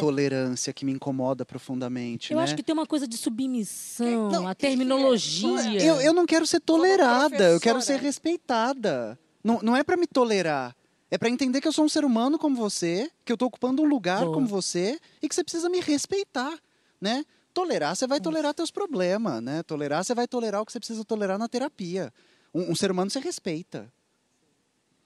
tolerância 0.00 0.72
que 0.72 0.84
me 0.84 0.90
incomoda 0.92 1.44
profundamente, 1.44 2.32
Eu 2.32 2.38
né? 2.38 2.44
acho 2.44 2.56
que 2.56 2.62
tem 2.62 2.72
uma 2.72 2.86
coisa 2.86 3.06
de 3.06 3.16
submissão, 3.16 4.28
Não, 4.30 4.48
a 4.48 4.50
é? 4.50 4.54
terminologia. 4.54 5.80
Eu, 5.82 6.00
eu 6.00 6.12
não 6.12 6.26
quero 6.26 6.44
ser 6.46 6.60
tolerada, 6.60 7.44
eu 7.50 7.60
quero 7.60 7.80
ser 7.80 8.00
respeitada. 8.00 9.16
Não, 9.42 9.60
não 9.62 9.76
é 9.76 9.84
pra 9.84 9.96
me 9.96 10.06
tolerar. 10.06 10.74
É 11.08 11.16
pra 11.16 11.28
entender 11.28 11.60
que 11.60 11.68
eu 11.68 11.72
sou 11.72 11.84
um 11.84 11.88
ser 11.88 12.04
humano 12.04 12.36
como 12.36 12.56
você, 12.56 13.08
que 13.24 13.32
eu 13.32 13.36
tô 13.36 13.46
ocupando 13.46 13.80
um 13.80 13.86
lugar 13.86 14.22
Boa. 14.22 14.34
como 14.34 14.46
você 14.48 14.98
e 15.22 15.28
que 15.28 15.34
você 15.34 15.44
precisa 15.44 15.68
me 15.68 15.80
respeitar, 15.80 16.58
né? 17.00 17.24
Tolerar, 17.54 17.94
você 17.94 18.06
vai 18.08 18.20
tolerar 18.20 18.52
teus 18.52 18.72
problemas, 18.72 19.40
né? 19.40 19.62
Tolerar, 19.62 20.04
você 20.04 20.14
vai 20.14 20.26
tolerar 20.26 20.60
o 20.60 20.66
que 20.66 20.72
você 20.72 20.80
precisa 20.80 21.04
tolerar 21.04 21.38
na 21.38 21.48
terapia. 21.48 22.12
Um, 22.52 22.72
um 22.72 22.74
ser 22.74 22.90
humano 22.90 23.08
você 23.10 23.20
respeita. 23.20 23.90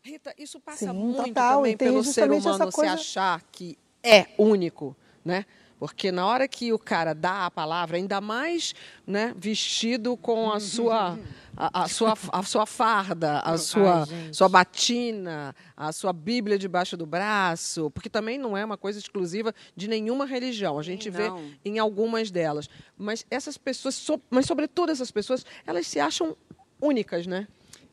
Rita, 0.02 0.34
isso 0.38 0.58
passa 0.58 0.86
Sim, 0.86 0.92
muito 0.94 1.24
total, 1.24 1.56
também 1.58 1.76
pelo 1.76 2.02
ser 2.02 2.30
humano 2.30 2.72
coisa- 2.72 2.96
se 2.96 3.00
achar 3.00 3.42
que 3.52 3.78
é 4.02 4.26
único. 4.38 4.96
né? 5.22 5.44
Porque 5.78 6.10
na 6.10 6.26
hora 6.26 6.48
que 6.48 6.72
o 6.72 6.78
cara 6.78 7.14
dá 7.14 7.44
a 7.46 7.50
palavra, 7.50 7.98
ainda 7.98 8.20
mais 8.20 8.74
né, 9.06 9.34
vestido 9.36 10.16
com 10.16 10.50
a 10.50 10.58
sua, 10.60 11.18
a, 11.56 11.82
a 11.84 11.88
sua, 11.88 12.14
a 12.32 12.42
sua 12.42 12.64
farda, 12.66 13.40
a 13.40 13.56
sua, 13.58 14.06
gente. 14.06 14.34
sua 14.36 14.48
batina, 14.48 15.54
a 15.76 15.92
sua 15.92 16.12
Bíblia 16.14 16.58
debaixo 16.58 16.96
do 16.96 17.04
braço, 17.06 17.90
porque 17.90 18.08
também 18.08 18.38
não 18.38 18.56
é 18.56 18.64
uma 18.64 18.78
coisa 18.78 18.98
exclusiva 18.98 19.54
de 19.76 19.88
nenhuma 19.88 20.24
religião. 20.24 20.78
A 20.78 20.82
gente 20.82 21.08
vê 21.10 21.28
Não. 21.28 21.42
em 21.64 21.78
algumas 21.78 22.30
delas. 22.30 22.68
Mas 22.96 23.26
essas 23.30 23.58
pessoas, 23.58 23.94
so- 23.94 24.20
mas 24.30 24.46
sobretudo 24.46 24.90
essas 24.92 25.10
pessoas, 25.10 25.44
elas 25.66 25.86
se 25.86 26.00
acham 26.00 26.34
únicas, 26.80 27.26
né? 27.26 27.46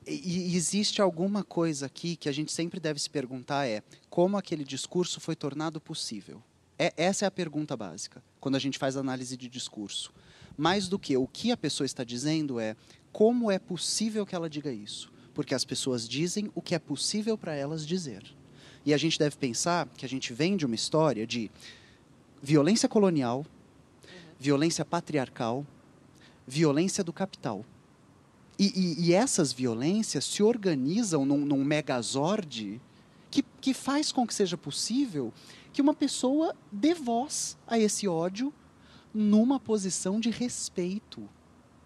E, 0.08 0.56
existe 0.56 1.02
alguma 1.02 1.44
coisa 1.44 1.86
aqui 1.86 2.16
que 2.16 2.30
a 2.30 2.32
gente 2.32 2.52
sempre 2.52 2.80
deve 2.80 3.00
se 3.00 3.10
perguntar 3.10 3.68
é 3.68 3.84
como 4.10 4.38
aquele 4.38 4.64
discurso 4.64 5.20
foi 5.20 5.36
tornado 5.36 5.82
possível? 5.82 6.42
É, 6.80 6.94
essa 6.96 7.26
é 7.26 7.28
a 7.28 7.32
pergunta 7.32 7.76
básica 7.76 8.24
quando 8.40 8.56
a 8.56 8.60
gente 8.60 8.78
faz 8.78 8.96
análise 8.96 9.36
de 9.36 9.50
discurso. 9.50 10.14
Mais 10.56 10.88
do 10.88 10.98
que 10.98 11.18
o 11.18 11.28
que 11.28 11.52
a 11.52 11.58
pessoa 11.58 11.86
está 11.86 12.04
dizendo 12.04 12.60
é 12.60 12.76
como 13.12 13.52
é 13.52 13.60
possível 13.60 14.26
que 14.26 14.34
ela 14.34 14.50
diga 14.50 14.72
isso? 14.72 15.12
Porque 15.34 15.54
as 15.54 15.66
pessoas 15.66 16.08
dizem 16.08 16.50
o 16.56 16.62
que 16.62 16.74
é 16.74 16.80
possível 16.80 17.38
para 17.38 17.54
elas 17.54 17.86
dizer. 17.86 18.24
E 18.86 18.94
a 18.94 18.98
gente 18.98 19.20
deve 19.20 19.36
pensar 19.36 19.88
que 19.98 20.06
a 20.06 20.10
gente 20.10 20.32
vem 20.34 20.56
de 20.56 20.66
uma 20.66 20.76
história 20.76 21.28
de 21.28 21.52
violência 22.42 22.88
colonial, 22.88 23.46
violência 24.40 24.86
patriarcal, 24.86 25.66
violência 26.48 27.04
do 27.04 27.12
capital. 27.12 27.66
E, 28.60 28.66
e- 28.76 29.06
e 29.08 29.14
essas 29.14 29.54
violências 29.54 30.26
se 30.26 30.42
organizam 30.42 31.26
num, 31.26 31.46
num 31.46 31.64
megazord 31.64 32.82
que, 33.30 33.44
que 33.62 33.74
faz 33.74 34.12
com 34.12 34.26
que 34.26 34.34
seja 34.34 34.58
possível 34.58 35.32
que 35.72 35.82
uma 35.82 35.94
pessoa 35.94 36.56
dê 36.72 36.94
voz 36.94 37.56
a 37.68 37.78
esse 37.78 38.08
ódio 38.08 38.52
numa 39.14 39.60
posição 39.60 40.20
de 40.20 40.30
respeito, 40.32 41.28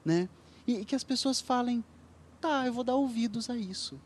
né? 0.06 0.30
E, 0.66 0.78
e 0.78 0.86
que 0.86 0.96
as 0.96 1.04
pessoas 1.04 1.42
falem, 1.42 1.84
tá, 2.40 2.66
eu 2.66 2.74
vou 2.74 2.84
dar 2.84 2.96
ouvidos 2.96 3.50
a 3.50 3.58
isso. 3.58 4.00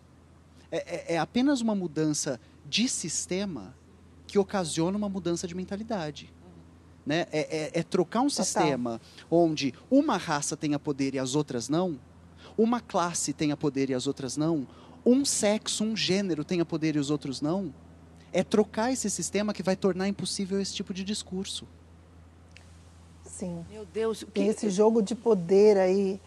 É, 0.71 0.77
é- 1.11 1.13
é 1.15 1.17
apenas 1.19 1.61
uma 1.61 1.75
mudança 1.75 2.39
de 2.67 2.89
sistema 2.89 3.75
que 4.25 4.39
ocasiona 4.39 4.97
uma 4.97 5.07
mudança 5.09 5.47
de 5.47 5.53
mentalidade. 5.53 6.33
Né? 7.05 7.27
É, 7.31 7.39
é- 7.75 7.79
é 7.79 7.83
trocar 7.83 8.21
um 8.21 8.29
sistema 8.29 8.99
onde 9.29 9.71
uma 9.91 10.17
raça 10.17 10.57
tenha 10.57 10.79
poder 10.79 11.13
e 11.13 11.19
as 11.19 11.35
outras 11.35 11.69
não, 11.69 11.99
uma 12.57 12.79
classe 12.79 13.33
tenha 13.33 13.57
poder 13.57 13.89
e 13.89 13.93
as 13.93 14.07
outras 14.07 14.37
não, 14.37 14.67
um 15.05 15.23
sexo, 15.23 15.83
um 15.83 15.95
gênero 15.95 16.43
tenha 16.43 16.65
poder 16.65 16.95
e 16.95 16.99
os 16.99 17.09
outros 17.09 17.41
não, 17.41 17.73
é 18.33 18.43
trocar 18.43 18.91
esse 18.91 19.09
sistema 19.09 19.53
que 19.53 19.63
vai 19.63 19.75
tornar 19.75 20.07
impossível 20.07 20.59
esse 20.59 20.73
tipo 20.73 20.93
de 20.93 21.03
discurso. 21.03 21.67
Sim. 23.23 23.65
Meu 23.69 23.85
Deus, 23.85 24.21
o 24.21 24.25
que... 24.27 24.31
Tem 24.33 24.47
esse 24.47 24.69
jogo 24.69 25.01
de 25.01 25.13
poder 25.15 25.77
aí. 25.77 26.19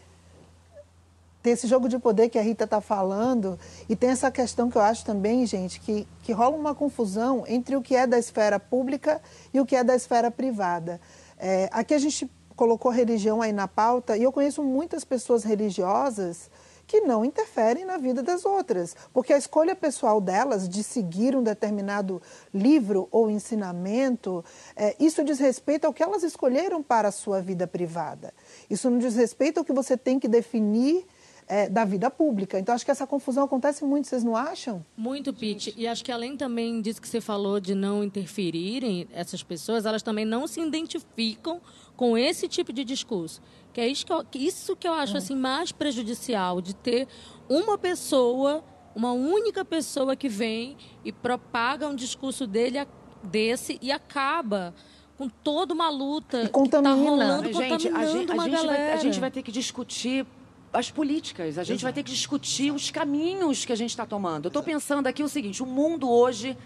Tem 1.43 1.53
esse 1.53 1.67
jogo 1.67 1.89
de 1.89 1.99
poder 1.99 2.29
que 2.29 2.39
a 2.39 2.43
Rita 2.43 2.65
está 2.65 2.81
falando. 2.81 3.59
E 3.89 3.97
tem 3.97 4.11
essa 4.11 4.31
questão 4.31 4.71
que 4.71 4.77
eu 4.77 4.83
acho 4.83 5.05
também, 5.05 5.47
gente, 5.47 5.81
que, 5.81 6.07
que 6.23 6.33
rola 6.33 6.57
uma 6.57 6.75
confusão 6.75 7.45
entre 7.47 7.77
o 7.77 7.83
que 7.83 7.95
é 7.95 8.07
da 8.07 8.19
esfera 8.19 8.61
pública 8.61 9.23
e 9.53 9.61
o 9.61 9.67
que 9.67 9.77
é 9.77 9.83
da 9.83 9.95
esfera 9.95 10.31
privada. 10.31 11.01
É, 11.39 11.69
aqui 11.73 11.95
a 11.95 11.99
gente 11.99 12.29
colocou 12.59 12.91
religião 12.91 13.41
aí 13.41 13.53
na 13.53 13.69
pauta 13.69 14.17
e 14.17 14.25
eu 14.25 14.33
conheço 14.33 14.65
muitas 14.65 15.05
pessoas 15.05 15.45
religiosas 15.45 16.51
que 16.89 17.03
não 17.03 17.25
interferem 17.25 17.85
na 17.85 17.99
vida 17.99 18.21
das 18.21 18.45
outras, 18.45 18.97
porque 19.13 19.33
a 19.33 19.39
escolha 19.39 19.77
pessoal 19.77 20.21
delas 20.21 20.69
de 20.69 20.83
seguir 20.83 21.37
um 21.37 21.43
determinado 21.43 22.21
livro 22.53 23.07
ou 23.13 23.31
ensinamento, 23.31 24.45
é, 24.75 24.97
isso 24.99 25.23
diz 25.23 25.39
respeito 25.39 25.85
ao 25.85 25.93
que 25.93 26.03
elas 26.03 26.23
escolheram 26.25 26.83
para 26.83 27.09
a 27.09 27.13
sua 27.13 27.41
vida 27.41 27.67
privada. 27.67 28.33
Isso 28.69 28.91
não 28.91 28.99
diz 28.99 29.15
respeito 29.15 29.59
ao 29.59 29.65
que 29.65 29.73
você 29.73 29.97
tem 29.97 30.19
que 30.19 30.27
definir 30.27 31.07
é, 31.49 31.69
da 31.69 31.85
vida 31.85 32.11
pública. 32.11 32.59
Então, 32.59 32.75
acho 32.75 32.85
que 32.85 32.91
essa 32.91 33.07
confusão 33.07 33.45
acontece 33.45 33.85
muito, 33.85 34.07
vocês 34.07 34.23
não 34.23 34.37
acham? 34.37 34.85
Muito, 34.97 35.33
Pete. 35.33 35.75
E 35.77 35.87
acho 35.87 36.05
que 36.05 36.13
além 36.13 36.37
também 36.37 36.81
disso 36.81 37.01
que 37.01 37.09
você 37.09 37.21
falou 37.21 37.59
de 37.59 37.75
não 37.75 38.05
interferirem, 38.05 39.09
essas 39.13 39.43
pessoas, 39.43 39.87
elas 39.87 40.03
também 40.03 40.25
não 40.25 40.47
se 40.47 40.61
identificam 40.61 41.61
com 41.97 42.17
esse 42.17 42.47
tipo 42.47 42.73
de 42.73 42.85
discurso. 42.85 43.41
Que 43.73 43.81
é 43.81 43.89
isso 43.89 44.05
que 44.05 44.13
eu, 44.13 44.25
isso 44.35 44.77
que 44.77 44.87
eu 44.87 44.93
acho 44.93 45.17
assim 45.17 45.35
mais 45.35 45.73
prejudicial, 45.73 46.61
de 46.61 46.75
ter 46.75 47.09
uma 47.49 47.79
pessoa, 47.79 48.63
uma 48.95 49.13
única 49.13 49.65
pessoa 49.65 50.15
que 50.15 50.29
vem 50.29 50.77
e 51.05 51.11
propaga 51.11 51.89
um 51.89 51.95
discurso 51.95 52.47
dele, 52.47 52.87
desse 53.23 53.79
e 53.81 53.91
acaba 53.91 54.75
com 55.17 55.29
toda 55.29 55.75
uma 55.75 55.91
luta 55.91 56.45
E 56.45 56.49
contamina. 56.49 56.95
que 56.95 57.03
tá 57.03 57.11
rolando, 57.11 57.43
Mas, 57.43 57.57
gente, 57.57 57.89
a 57.89 57.91
contaminando 57.91 58.19
gente, 58.19 58.31
a, 58.31 58.47
gente 58.47 58.67
vai, 58.67 58.93
a 58.93 58.97
gente 58.97 59.21
vai 59.21 59.31
ter 59.33 59.43
que 59.43 59.51
discutir 59.51 60.25
as 60.73 60.91
políticas, 60.91 61.59
a 61.59 61.65
gente 61.65 61.83
vai 61.83 61.93
ter 61.93 62.03
que 62.03 62.11
discutir 62.11 62.73
os 62.73 62.91
caminhos 62.91 63.65
que 63.65 63.73
a 63.73 63.77
gente 63.77 63.91
está 63.91 64.05
tomando. 64.05 64.47
Eu 64.47 64.49
estou 64.49 64.63
pensando 64.63 65.07
aqui 65.07 65.23
o 65.23 65.29
seguinte: 65.29 65.63
o 65.63 65.67
mundo 65.67 66.11
hoje 66.11 66.57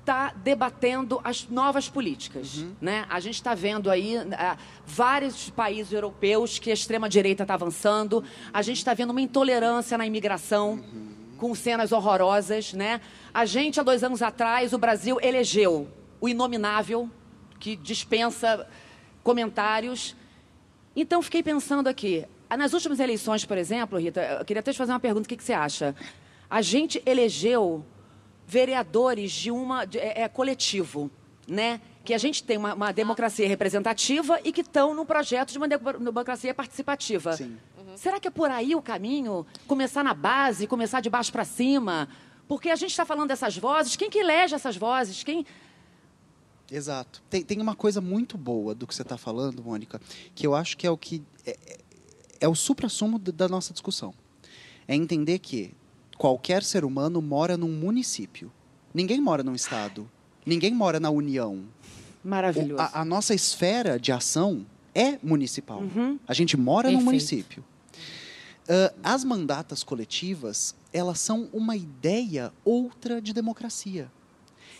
está 0.00 0.34
debatendo 0.36 1.20
as 1.24 1.48
novas 1.48 1.88
políticas. 1.88 2.64
Né? 2.80 3.06
A 3.08 3.18
gente 3.20 3.36
está 3.36 3.54
vendo 3.54 3.90
aí 3.90 4.16
ah, 4.32 4.56
vários 4.86 5.48
países 5.48 5.92
europeus 5.92 6.58
que 6.58 6.70
a 6.70 6.74
extrema-direita 6.74 7.42
está 7.42 7.54
avançando, 7.54 8.22
a 8.52 8.60
gente 8.60 8.78
está 8.78 8.92
vendo 8.92 9.10
uma 9.10 9.20
intolerância 9.20 9.96
na 9.98 10.06
imigração. 10.06 10.82
Com 11.36 11.52
cenas 11.52 11.90
horrorosas, 11.90 12.72
né? 12.72 13.00
A 13.34 13.44
gente, 13.44 13.80
há 13.80 13.82
dois 13.82 14.04
anos 14.04 14.22
atrás, 14.22 14.72
o 14.72 14.78
Brasil 14.78 15.18
elegeu 15.20 15.88
o 16.20 16.28
inominável, 16.28 17.10
que 17.58 17.74
dispensa 17.74 18.66
comentários. 19.22 20.14
Então, 20.94 21.20
fiquei 21.20 21.42
pensando 21.42 21.88
aqui. 21.88 22.24
Ah, 22.54 22.56
Nas 22.56 22.72
últimas 22.72 23.00
eleições, 23.00 23.44
por 23.44 23.58
exemplo, 23.58 23.98
Rita, 23.98 24.20
eu 24.40 24.44
queria 24.44 24.60
até 24.60 24.72
te 24.72 24.78
fazer 24.78 24.92
uma 24.92 25.00
pergunta: 25.00 25.26
o 25.26 25.28
que, 25.28 25.36
que 25.36 25.44
você 25.44 25.52
acha? 25.52 25.94
A 26.48 26.62
gente 26.62 27.02
elegeu 27.04 27.84
vereadores 28.46 29.32
de 29.32 29.50
uma. 29.50 29.84
de- 29.84 29.98
é, 29.98 30.22
é 30.22 30.28
coletivo, 30.28 31.10
né? 31.48 31.80
Que 32.04 32.12
a 32.12 32.18
gente 32.18 32.42
tem 32.44 32.56
uma, 32.58 32.74
uma 32.74 32.92
democracia 32.92 33.48
representativa 33.48 34.38
e 34.44 34.52
que 34.52 34.60
estão 34.60 34.94
no 34.94 35.06
projeto 35.06 35.52
de 35.52 35.58
uma 35.58 35.66
de- 35.66 35.78
democracia 35.78 36.52
participativa. 36.54 37.32
Sim. 37.36 37.56
Será 37.96 38.18
que 38.20 38.28
é 38.28 38.30
por 38.30 38.50
aí 38.50 38.74
o 38.74 38.82
caminho? 38.82 39.46
Começar 39.66 40.02
na 40.02 40.12
base, 40.14 40.66
começar 40.66 41.00
de 41.00 41.08
baixo 41.08 41.30
para 41.32 41.44
cima? 41.44 42.08
Porque 42.46 42.68
a 42.68 42.76
gente 42.76 42.90
está 42.90 43.06
falando 43.06 43.28
dessas 43.28 43.56
vozes, 43.56 43.96
quem 43.96 44.10
que 44.10 44.18
elege 44.18 44.54
essas 44.54 44.76
vozes? 44.76 45.22
Quem. 45.22 45.46
Exato. 46.70 47.22
Tem, 47.30 47.42
tem 47.42 47.60
uma 47.60 47.74
coisa 47.74 48.00
muito 48.00 48.36
boa 48.36 48.74
do 48.74 48.86
que 48.86 48.94
você 48.94 49.02
está 49.02 49.16
falando, 49.16 49.62
Mônica, 49.62 50.00
que 50.34 50.46
eu 50.46 50.54
acho 50.54 50.76
que 50.76 50.86
é 50.86 50.90
o 50.90 50.96
que 50.98 51.22
é, 51.46 51.56
é- 52.40 52.48
o 52.48 52.54
supra-sumo 52.54 53.18
da- 53.18 53.48
nossa 53.48 53.72
discussão. 53.72 54.14
É 54.86 54.94
entender 54.94 55.38
que 55.38 55.74
qualquer 56.18 56.62
ser 56.62 56.84
humano 56.84 57.20
mora 57.22 57.56
num 57.56 57.70
município. 57.72 58.52
Ninguém 58.92 59.20
mora 59.20 59.42
num 59.42 59.54
estado. 59.54 60.10
Ninguém 60.46 60.74
mora 60.74 61.00
na 61.00 61.10
União. 61.10 61.64
Maravilhoso. 62.22 62.80
a, 62.80 63.00
a 63.00 63.04
nossa 63.04 63.34
esfera 63.34 63.98
de 63.98 64.10
ação 64.12 64.64
é 64.94 65.18
municipal. 65.22 65.80
Uhum. 65.80 66.18
A 66.26 66.32
gente 66.32 66.56
mora 66.56 66.88
num 66.88 66.98
Perfeito. 66.98 67.04
município. 67.04 67.64
Ah, 68.68 68.92
as 69.02 69.24
mandatas 69.24 69.82
coletivas, 69.82 70.74
elas 70.92 71.20
são 71.20 71.48
uma 71.52 71.76
ideia 71.76 72.52
outra 72.64 73.20
de 73.20 73.32
democracia. 73.34 74.10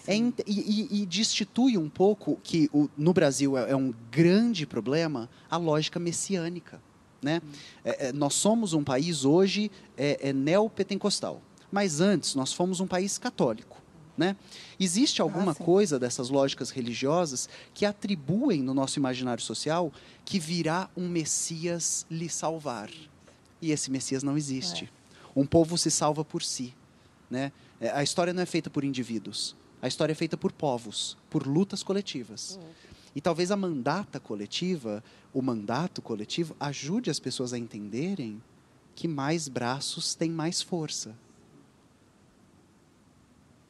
É 0.06 0.14
e, 0.16 0.32
e- 0.46 1.02
e 1.02 1.06
destitui 1.06 1.76
um 1.78 1.88
pouco 1.88 2.38
que 2.42 2.68
o- 2.72 2.88
no 2.96 3.12
Brasil 3.12 3.56
é, 3.58 3.70
é 3.70 3.76
um 3.76 3.92
grande 4.10 4.66
problema 4.66 5.28
a 5.50 5.56
lógica 5.56 5.98
messiânica. 5.98 6.80
Né? 7.24 7.40
É- 7.82 8.08
é, 8.08 8.12
nós 8.12 8.34
somos 8.34 8.74
um 8.74 8.84
país 8.84 9.24
hoje 9.24 9.70
é, 9.96 10.28
é 10.28 10.32
neopentecostal, 10.32 11.40
mas 11.72 11.98
antes 11.98 12.34
nós 12.34 12.52
fomos 12.52 12.80
um 12.80 12.86
país 12.86 13.16
católico. 13.16 13.82
Né? 14.16 14.36
Existe 14.78 15.20
alguma 15.22 15.54
sim. 15.54 15.64
coisa 15.64 15.98
dessas 15.98 16.28
lógicas 16.28 16.70
religiosas 16.70 17.48
que 17.72 17.84
atribuem 17.84 18.62
no 18.62 18.74
nosso 18.74 18.98
imaginário 18.98 19.42
social 19.42 19.90
que 20.24 20.38
virá 20.38 20.88
um 20.96 21.08
Messias 21.08 22.06
lhe 22.08 22.28
salvar. 22.28 22.90
E 23.60 23.72
esse 23.72 23.90
Messias 23.90 24.22
não 24.22 24.36
existe. 24.36 24.92
Um 25.34 25.46
povo 25.46 25.76
se 25.78 25.90
salva 25.90 26.24
por 26.24 26.42
si. 26.42 26.74
Né? 27.28 27.50
É, 27.80 27.90
A 27.90 28.04
história 28.04 28.32
não 28.32 28.42
é 28.42 28.46
feita 28.46 28.68
por 28.70 28.84
indivíduos. 28.84 29.56
A 29.82 29.88
história 29.88 30.12
é 30.12 30.14
feita 30.14 30.36
por 30.36 30.52
povos, 30.52 31.16
por 31.28 31.44
lutas 31.46 31.82
coletivas. 31.82 32.60
E 33.14 33.20
talvez 33.20 33.50
a 33.50 33.56
mandata 33.56 34.18
coletiva, 34.18 35.02
o 35.32 35.40
mandato 35.40 36.02
coletivo, 36.02 36.56
ajude 36.58 37.10
as 37.10 37.20
pessoas 37.20 37.52
a 37.52 37.58
entenderem 37.58 38.42
que 38.94 39.06
mais 39.06 39.48
braços 39.48 40.14
têm 40.14 40.30
mais 40.30 40.60
força. 40.60 41.14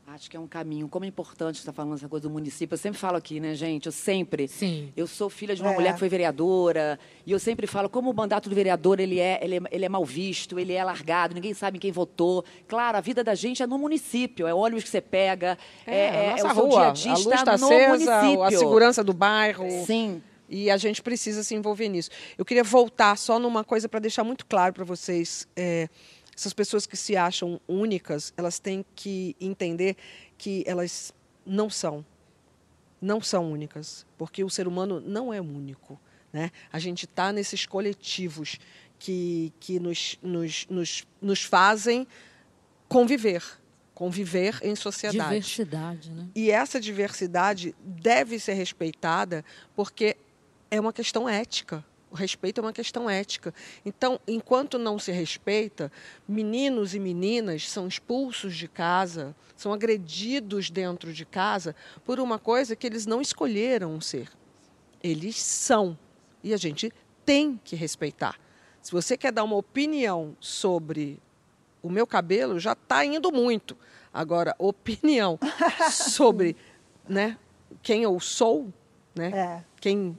Acho 0.06 0.30
que 0.30 0.36
é 0.36 0.40
um 0.40 0.46
caminho. 0.46 0.86
Como 0.86 1.04
é 1.04 1.08
importante 1.08 1.56
estar 1.56 1.72
falando 1.72 1.94
essa 1.96 2.08
coisa 2.08 2.28
do 2.28 2.30
município. 2.32 2.74
Eu 2.74 2.78
sempre 2.78 2.98
falo 3.00 3.16
aqui, 3.16 3.40
né, 3.40 3.54
gente? 3.54 3.86
Eu 3.86 3.92
sempre. 3.92 4.46
Sim. 4.46 4.92
Eu 4.94 5.06
sou 5.06 5.30
filha 5.30 5.56
de 5.56 5.62
uma 5.62 5.72
É. 5.72 5.74
mulher 5.74 5.94
que 5.94 5.98
foi 5.98 6.08
vereadora. 6.10 6.98
E 7.26 7.32
eu 7.32 7.38
sempre 7.38 7.66
falo 7.66 7.88
como 7.88 8.10
o 8.10 8.14
mandato 8.14 8.48
do 8.48 8.54
vereador 8.54 9.00
ele 9.00 9.18
é, 9.18 9.40
ele, 9.42 9.56
é, 9.56 9.60
ele 9.72 9.84
é 9.84 9.88
mal 9.88 10.04
visto, 10.04 10.58
ele 10.58 10.72
é 10.74 10.84
largado, 10.84 11.34
ninguém 11.34 11.54
sabe 11.54 11.78
em 11.78 11.80
quem 11.80 11.90
votou. 11.90 12.44
Claro, 12.68 12.98
a 12.98 13.00
vida 13.00 13.24
da 13.24 13.34
gente 13.34 13.62
é 13.62 13.66
no 13.66 13.78
município. 13.78 14.46
É 14.46 14.52
ônibus 14.54 14.84
que 14.84 14.90
você 14.90 15.00
pega. 15.00 15.56
É, 15.86 16.28
a 16.28 16.30
nossa 16.32 16.46
o 16.48 16.54
seu 16.54 16.64
rua, 16.66 16.70
dia 16.70 16.88
a 16.90 16.92
dia 16.92 17.10
a 17.12 17.14
luz 17.14 17.26
está 17.26 17.36
está 17.54 17.58
no 17.58 17.66
acesa, 17.66 17.88
município. 17.88 18.42
a 18.42 18.50
segurança 18.50 19.02
do 19.02 19.14
bairro. 19.14 19.66
Sim. 19.86 20.22
E 20.48 20.70
a 20.70 20.76
gente 20.76 21.02
precisa 21.02 21.42
se 21.42 21.54
envolver 21.54 21.88
nisso. 21.88 22.10
Eu 22.36 22.44
queria 22.44 22.62
voltar 22.62 23.16
só 23.16 23.38
numa 23.38 23.64
coisa 23.64 23.88
para 23.88 23.98
deixar 24.00 24.22
muito 24.22 24.44
claro 24.44 24.74
para 24.74 24.84
vocês. 24.84 25.48
é, 25.56 25.88
essas 26.36 26.52
pessoas 26.52 26.86
que 26.86 26.96
se 26.96 27.16
acham 27.16 27.60
únicas, 27.68 28.32
elas 28.36 28.58
têm 28.58 28.84
que 28.94 29.36
entender 29.40 29.96
que 30.36 30.64
elas 30.66 31.12
não 31.46 31.70
são. 31.70 32.04
Não 33.00 33.20
são 33.20 33.50
únicas. 33.52 34.06
Porque 34.16 34.42
o 34.42 34.50
ser 34.50 34.66
humano 34.66 35.00
não 35.00 35.32
é 35.32 35.40
único. 35.40 36.00
Né? 36.32 36.50
A 36.72 36.78
gente 36.78 37.04
está 37.04 37.32
nesses 37.32 37.66
coletivos 37.66 38.58
que, 38.98 39.52
que 39.60 39.78
nos, 39.78 40.18
nos, 40.22 40.66
nos, 40.68 41.06
nos 41.20 41.42
fazem 41.42 42.06
conviver. 42.88 43.42
Conviver 43.94 44.58
em 44.62 44.74
sociedade. 44.74 45.28
Diversidade, 45.28 46.10
né? 46.10 46.28
E 46.34 46.50
essa 46.50 46.80
diversidade 46.80 47.74
deve 47.80 48.40
ser 48.40 48.54
respeitada 48.54 49.44
porque 49.76 50.16
é 50.70 50.80
uma 50.80 50.92
questão 50.92 51.28
ética. 51.28 51.84
O 52.14 52.16
respeito 52.16 52.60
é 52.60 52.62
uma 52.62 52.72
questão 52.72 53.10
ética. 53.10 53.52
Então, 53.84 54.20
enquanto 54.24 54.78
não 54.78 55.00
se 55.00 55.10
respeita, 55.10 55.90
meninos 56.28 56.94
e 56.94 57.00
meninas 57.00 57.68
são 57.68 57.88
expulsos 57.88 58.54
de 58.54 58.68
casa, 58.68 59.34
são 59.56 59.72
agredidos 59.72 60.70
dentro 60.70 61.12
de 61.12 61.24
casa 61.24 61.74
por 62.04 62.20
uma 62.20 62.38
coisa 62.38 62.76
que 62.76 62.86
eles 62.86 63.04
não 63.04 63.20
escolheram 63.20 64.00
ser. 64.00 64.30
Eles 65.02 65.42
são. 65.42 65.98
E 66.40 66.54
a 66.54 66.56
gente 66.56 66.92
tem 67.26 67.60
que 67.64 67.74
respeitar. 67.74 68.38
Se 68.80 68.92
você 68.92 69.16
quer 69.16 69.32
dar 69.32 69.42
uma 69.42 69.56
opinião 69.56 70.36
sobre 70.38 71.20
o 71.82 71.90
meu 71.90 72.06
cabelo, 72.06 72.60
já 72.60 72.74
está 72.74 73.04
indo 73.04 73.32
muito. 73.32 73.76
Agora, 74.12 74.54
opinião 74.56 75.36
sobre 75.90 76.54
né, 77.08 77.36
quem 77.82 78.04
eu 78.04 78.20
sou, 78.20 78.72
né, 79.16 79.30
É, 79.34 79.64
quem 79.80 80.16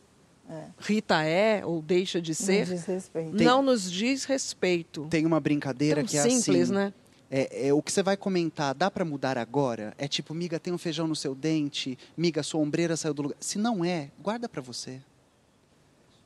Rita 0.80 1.24
é 1.24 1.66
ou 1.66 1.82
deixa 1.82 2.22
de 2.22 2.32
não 2.32 2.36
ser, 2.36 2.66
diz 2.66 2.86
respeito. 2.86 3.44
não 3.44 3.62
nos 3.64 3.92
diz 3.92 4.26
respeito. 4.26 5.08
Tem 5.10 5.26
uma 5.26 5.40
brincadeira 5.40 6.02
Tão 6.02 6.06
que 6.08 6.18
é 6.18 6.22
simples, 6.30 6.64
assim. 6.64 6.74
né? 6.74 6.94
É, 7.32 7.68
é, 7.70 7.74
o 7.74 7.82
que 7.82 7.92
você 7.92 8.04
vai 8.04 8.16
comentar, 8.16 8.74
dá 8.76 8.90
pra 8.92 9.04
mudar 9.04 9.38
agora? 9.38 9.94
É 9.98 10.08
tipo, 10.08 10.34
miga, 10.34 10.60
tem 10.60 10.72
um 10.72 10.78
feijão 10.78 11.08
no 11.08 11.16
seu 11.16 11.34
dente, 11.34 11.98
miga, 12.16 12.44
sua 12.44 12.62
ombreira 12.62 12.96
saiu 12.96 13.14
do 13.16 13.22
lugar. 13.24 13.38
Se 13.40 13.58
não 13.58 13.84
é, 13.84 14.10
guarda 14.22 14.48
pra 14.48 14.62
você. 14.62 15.02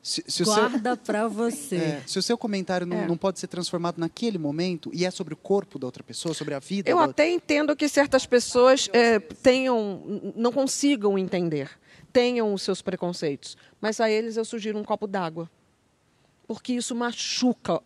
Se, 0.01 0.23
se 0.27 0.43
o 0.43 0.45
seu, 0.45 0.55
Guarda 0.55 0.95
pra 0.95 1.27
você. 1.31 1.75
é, 1.75 2.03
se 2.07 2.17
o 2.17 2.21
seu 2.23 2.37
comentário 2.37 2.87
não, 2.87 2.97
É. 2.97 3.07
não 3.07 3.17
pode 3.17 3.37
ser 3.39 3.47
transformado 3.47 3.97
naquele 3.97 4.37
momento 4.37 4.89
e 4.93 5.05
é 5.05 5.11
sobre 5.11 5.33
o 5.33 5.37
corpo 5.37 5.77
da 5.77 5.85
outra 5.87 6.03
pessoa, 6.03 6.33
sobre 6.33 6.53
a 6.53 6.59
vida. 6.59 6.89
Eu 6.89 6.97
da- 6.97 7.03
até 7.05 7.29
entendo 7.29 7.75
que 7.75 7.87
certas 7.89 8.25
pessoas 8.25 8.89
é, 8.93 9.19
tenham, 9.19 10.01
não 10.35 10.51
consigam 10.53 11.17
entender, 11.17 11.69
tenham 12.11 12.53
os 12.53 12.61
seus 12.61 12.81
preconceitos, 12.81 13.57
mas 13.79 13.99
a 13.99 14.09
eles 14.09 14.37
eu 14.37 14.45
sugiro 14.45 14.77
um 14.77 14.83
copo 14.83 15.07
d'água, 15.07 15.49
porque 16.47 16.73
isso 16.73 16.95
machuca, 16.95 17.81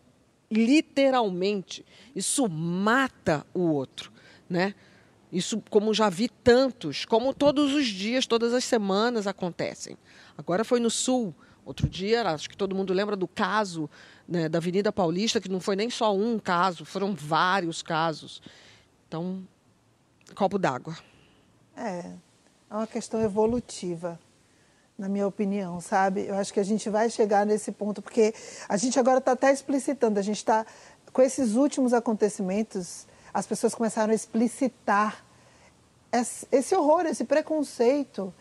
literalmente, 0.52 1.86
isso 2.16 2.48
mata 2.48 3.46
o 3.54 3.62
outro, 3.62 4.12
né? 4.50 4.74
Isso, 5.32 5.64
como 5.70 5.94
já 5.94 6.10
vi 6.10 6.30
tantos, 6.30 7.06
como 7.06 7.34
todos 7.34 7.74
os 7.74 7.88
dias, 7.88 8.28
todas 8.28 8.54
as 8.54 8.64
semanas 8.64 9.26
acontecem. 9.26 9.98
Agora 10.38 10.64
foi 10.64 10.80
no 10.80 10.92
Sul, 10.92 11.34
outro 11.66 11.90
dia, 11.90 12.22
acho 12.30 12.48
que 12.48 12.56
todo 12.56 12.76
mundo 12.76 12.94
lembra 12.94 13.16
do 13.16 13.28
caso 13.28 13.90
né, 14.28 14.48
da 14.48 14.60
Avenida 14.60 14.92
Paulista, 14.92 15.42
que 15.42 15.50
não 15.50 15.60
foi 15.60 15.76
nem 15.76 15.90
só 15.90 16.16
um 16.16 16.38
caso, 16.38 16.86
foram 16.86 17.16
vários 17.16 17.82
casos. 17.82 18.42
Então, 19.08 19.44
copo 20.36 20.60
d'água. 20.60 20.96
É, 21.76 22.14
é 22.74 22.76
uma 22.76 22.88
questão 22.88 23.22
evolutiva, 23.22 24.20
na 24.98 25.08
minha 25.08 25.28
opinião, 25.28 25.80
sabe? 25.80 26.26
Eu 26.26 26.36
acho 26.36 26.52
que 26.52 26.60
a 26.60 26.64
gente 26.64 26.90
vai 26.90 27.08
chegar 27.08 27.46
nesse 27.46 27.72
ponto, 27.72 28.02
porque 28.02 28.34
a 28.68 28.76
gente 28.78 29.00
agora 29.00 29.20
está 29.20 29.34
até 29.34 29.54
explicitando, 29.54 30.18
a 30.18 30.24
gente 30.24 30.38
está, 30.38 30.66
com 31.12 31.22
esses 31.22 31.54
últimos 31.54 31.94
acontecimentos, 31.94 33.06
as 33.32 33.46
pessoas 33.46 33.76
começaram 33.76 34.12
a 34.12 34.16
explicitar 34.16 35.24
esse 36.52 36.76
horror, 36.76 37.06
esse 37.06 37.24
preconceito. 37.26 38.34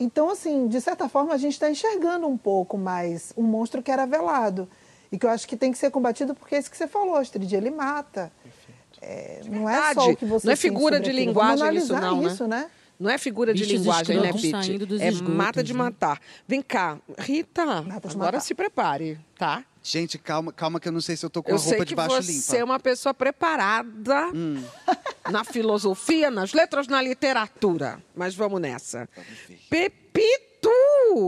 Então, 0.00 0.30
assim, 0.30 0.66
de 0.66 0.80
certa 0.80 1.06
forma, 1.06 1.34
a 1.34 1.38
gente 1.38 1.52
está 1.52 1.70
enxergando 1.70 2.26
um 2.26 2.38
pouco 2.38 2.78
mais 2.78 3.34
um 3.36 3.42
monstro 3.42 3.82
que 3.82 3.90
era 3.90 4.06
velado. 4.06 4.66
E 5.12 5.18
que 5.18 5.26
eu 5.26 5.30
acho 5.30 5.46
que 5.46 5.56
tem 5.56 5.72
que 5.72 5.78
ser 5.78 5.90
combatido 5.90 6.34
porque 6.34 6.54
é 6.54 6.58
isso 6.58 6.70
que 6.70 6.76
você 6.76 6.86
falou, 6.86 7.16
Astrid, 7.16 7.50
ele 7.54 7.70
mata. 7.70 8.32
É, 9.00 9.42
não 9.46 9.68
é 9.68 9.94
só 9.94 10.10
o 10.10 10.16
que 10.16 10.24
você 10.24 10.46
Não 10.46 10.52
é 10.52 10.56
figura 10.56 10.98
de 10.98 11.12
linguagem 11.12 11.76
isso, 11.76 11.92
não, 11.92 12.20
né? 12.20 12.26
isso, 12.26 12.46
né? 12.46 12.70
Não 12.98 13.08
é 13.10 13.16
figura 13.16 13.54
de 13.54 13.62
Bichos 13.62 13.78
linguagem, 13.78 14.20
né, 14.20 14.32
Pete? 14.32 14.72
É 15.00 15.08
esgotos, 15.08 15.34
mata 15.36 15.62
de 15.62 15.72
né? 15.72 15.78
matar. 15.78 16.20
Vem 16.48 16.60
cá, 16.60 16.98
Rita, 17.16 17.64
de 17.82 17.90
agora 17.90 18.16
matar. 18.16 18.40
se 18.40 18.54
prepare, 18.54 19.18
tá? 19.38 19.64
Gente, 19.82 20.18
calma, 20.18 20.52
calma 20.52 20.80
que 20.80 20.88
eu 20.88 20.92
não 20.92 21.00
sei 21.00 21.16
se 21.16 21.24
eu 21.24 21.30
tô 21.30 21.42
com 21.42 21.50
Eu 21.50 21.56
a 21.56 21.58
sei 21.58 21.70
roupa 21.70 21.84
que 21.84 21.88
de 21.90 21.94
baixo 21.94 22.16
você 22.22 22.32
limpa. 22.32 22.56
é 22.56 22.64
uma 22.64 22.80
pessoa 22.80 23.14
preparada 23.14 24.28
Hum. 24.34 24.62
na 25.30 25.44
filosofia, 25.44 26.30
nas 26.30 26.52
letras, 26.52 26.88
na 26.88 27.00
literatura. 27.00 28.02
Mas 28.14 28.34
vamos 28.34 28.60
nessa. 28.60 29.08
Vamos 29.14 29.38
ver. 29.48 29.58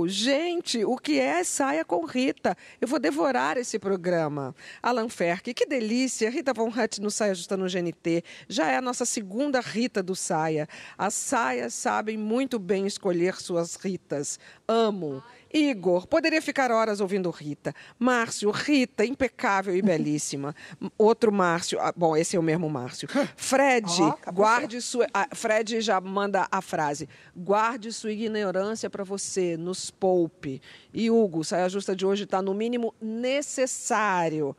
Gente, 0.07 0.85
o 0.85 0.97
que 0.97 1.19
é 1.19 1.43
saia 1.43 1.85
com 1.85 2.05
Rita? 2.05 2.57
Eu 2.81 2.87
vou 2.87 2.99
devorar 2.99 3.57
esse 3.57 3.79
programa. 3.79 4.55
Alan 4.83 5.09
Ferk, 5.09 5.55
que 5.55 5.67
delícia. 5.67 6.31
Rita 6.31 6.53
Von 6.53 6.69
Hutt 6.69 7.01
no 7.01 7.11
Saia 7.11 7.35
Justa 7.35 7.57
no 7.57 7.67
GNT. 7.67 8.23
Já 8.49 8.71
é 8.71 8.77
a 8.77 8.83
nossa 8.83 9.05
segunda 9.05 9.61
Rita 9.61 10.03
do 10.03 10.15
Saia. 10.15 10.69
As 10.99 11.15
saias 11.15 11.75
sabem 11.75 12.17
muito 12.17 12.59
bem 12.59 12.87
escolher 12.87 13.37
suas 13.37 13.77
Ritas. 13.77 14.39
Amo. 14.69 15.23
Igor, 15.53 16.07
poderia 16.07 16.41
ficar 16.41 16.71
horas 16.71 17.01
ouvindo 17.01 17.31
Rita. 17.31 17.75
Márcio, 17.99 18.51
Rita, 18.51 19.05
impecável 19.05 19.77
e 19.77 19.83
belíssima. 19.83 20.55
Outro 20.97 21.33
Márcio, 21.33 21.79
ah, 21.81 21.93
bom, 21.95 22.17
esse 22.17 22.37
é 22.37 22.39
o 22.39 22.43
mesmo 22.43 22.71
Márcio. 22.71 23.09
Fred, 23.37 23.87
caprichou. 23.87 24.19
guarde 24.33 24.81
sua. 24.81 25.07
ah, 25.13 25.29
Fred 25.33 25.81
já 25.81 26.01
manda 26.01 26.47
a 26.51 26.63
frase: 26.63 27.09
guarde 27.37 27.93
sua 27.93 28.13
ignorância 28.13 28.89
para 28.89 29.05
você, 29.05 29.57
nos 29.57 29.91
poupe. 29.91 30.63
E 30.95 31.11
Hugo, 31.11 31.43
saia 31.45 31.69
justa 31.69 31.95
de 31.97 32.07
hoje 32.07 32.25
está 32.25 32.41
no 32.41 32.55
mínimo 32.55 32.95
necessário. 33.01 34.57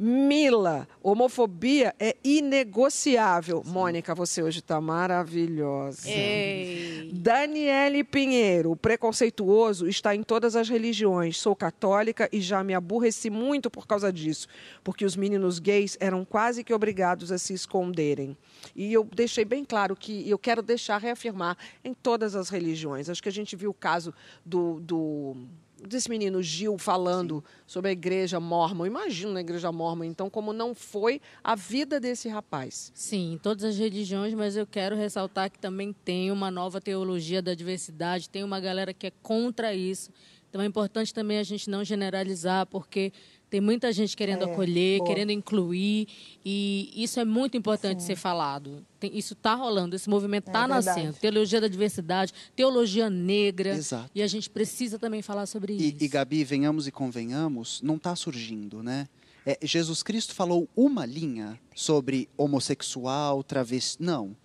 Mila, 0.00 0.86
homofobia 1.02 1.92
é 1.98 2.16
inegociável. 2.22 3.64
Mônica, 3.66 4.14
você 4.14 4.40
hoje 4.40 4.60
está 4.60 4.80
maravilhosa. 4.80 6.08
Ei. 6.08 7.10
Daniele 7.12 8.04
Pinheiro, 8.04 8.70
o 8.70 8.76
preconceituoso 8.76 9.88
está 9.88 10.14
em 10.14 10.22
todas 10.22 10.54
as 10.54 10.68
religiões. 10.68 11.36
Sou 11.36 11.56
católica 11.56 12.28
e 12.32 12.40
já 12.40 12.62
me 12.62 12.74
aborreci 12.74 13.28
muito 13.28 13.68
por 13.68 13.88
causa 13.88 14.12
disso, 14.12 14.46
porque 14.84 15.04
os 15.04 15.16
meninos 15.16 15.58
gays 15.58 15.96
eram 15.98 16.24
quase 16.24 16.62
que 16.62 16.72
obrigados 16.72 17.32
a 17.32 17.38
se 17.38 17.52
esconderem. 17.52 18.36
E 18.76 18.92
eu 18.92 19.02
deixei 19.02 19.44
bem 19.44 19.64
claro 19.64 19.96
que 19.96 20.30
eu 20.30 20.38
quero 20.38 20.62
deixar 20.62 20.98
reafirmar 20.98 21.56
em 21.84 21.92
todas 21.92 22.36
as 22.36 22.50
religiões. 22.50 23.08
Acho 23.08 23.22
que 23.22 23.28
a 23.28 23.32
gente 23.32 23.56
viu 23.56 23.70
o 23.70 23.74
caso 23.74 24.14
do. 24.44 24.78
do 24.78 25.36
desse 25.86 26.08
menino 26.08 26.42
Gil 26.42 26.78
falando 26.78 27.44
sobre 27.66 27.90
a 27.90 27.92
igreja 27.92 28.40
mormon. 28.40 28.86
Imagina 28.86 29.34
na 29.34 29.40
igreja 29.40 29.70
mormon, 29.70 30.04
então, 30.04 30.30
como 30.30 30.52
não 30.52 30.74
foi 30.74 31.20
a 31.42 31.54
vida 31.54 32.00
desse 32.00 32.28
rapaz. 32.28 32.90
Sim, 32.94 33.32
em 33.32 33.38
todas 33.38 33.64
as 33.64 33.78
religiões, 33.78 34.34
mas 34.34 34.56
eu 34.56 34.66
quero 34.66 34.96
ressaltar 34.96 35.50
que 35.50 35.58
também 35.58 35.92
tem 35.92 36.30
uma 36.30 36.50
nova 36.50 36.80
teologia 36.80 37.42
da 37.42 37.54
diversidade, 37.54 38.30
tem 38.30 38.42
uma 38.42 38.60
galera 38.60 38.92
que 38.92 39.06
é 39.06 39.12
contra 39.22 39.74
isso. 39.74 40.10
Então 40.48 40.62
é 40.62 40.66
importante 40.66 41.12
também 41.12 41.38
a 41.38 41.42
gente 41.42 41.68
não 41.68 41.84
generalizar, 41.84 42.66
porque 42.66 43.12
tem 43.50 43.60
muita 43.60 43.92
gente 43.92 44.16
querendo 44.16 44.42
É, 44.44 44.52
acolher, 44.52 44.98
boa. 44.98 45.08
querendo 45.08 45.30
incluir, 45.32 46.06
e 46.44 46.92
isso 46.94 47.18
é 47.18 47.24
muito 47.24 47.56
importante 47.56 48.02
ser 48.02 48.16
falado. 48.16 48.84
Tem- 49.00 49.16
isso 49.16 49.32
está 49.34 49.54
rolando, 49.54 49.96
esse 49.96 50.08
movimento 50.08 50.48
está 50.48 50.64
É 50.64 50.66
verdade. 50.68 50.86
nascendo. 50.86 51.12
Teologia 51.18 51.60
da 51.60 51.68
diversidade, 51.68 52.32
teologia 52.54 53.08
negra, 53.08 53.70
Exato. 53.70 54.10
e 54.14 54.22
a 54.22 54.26
gente 54.26 54.50
precisa 54.50 54.98
também 54.98 55.22
falar 55.22 55.46
sobre 55.46 55.72
E, 55.74 55.88
isso. 55.88 55.96
e, 56.04 56.08
Gabi, 56.08 56.44
venhamos 56.44 56.86
e 56.86 56.92
convenhamos, 56.92 57.80
não 57.82 57.96
está 57.96 58.14
surgindo, 58.14 58.82
né? 58.82 59.08
É, 59.46 59.58
Jesus 59.62 60.02
Cristo 60.02 60.34
falou 60.34 60.68
uma 60.76 61.06
linha 61.06 61.58
sobre 61.74 62.28
homossexual, 62.36 63.42
travesti. 63.42 64.02
Não. 64.02 64.36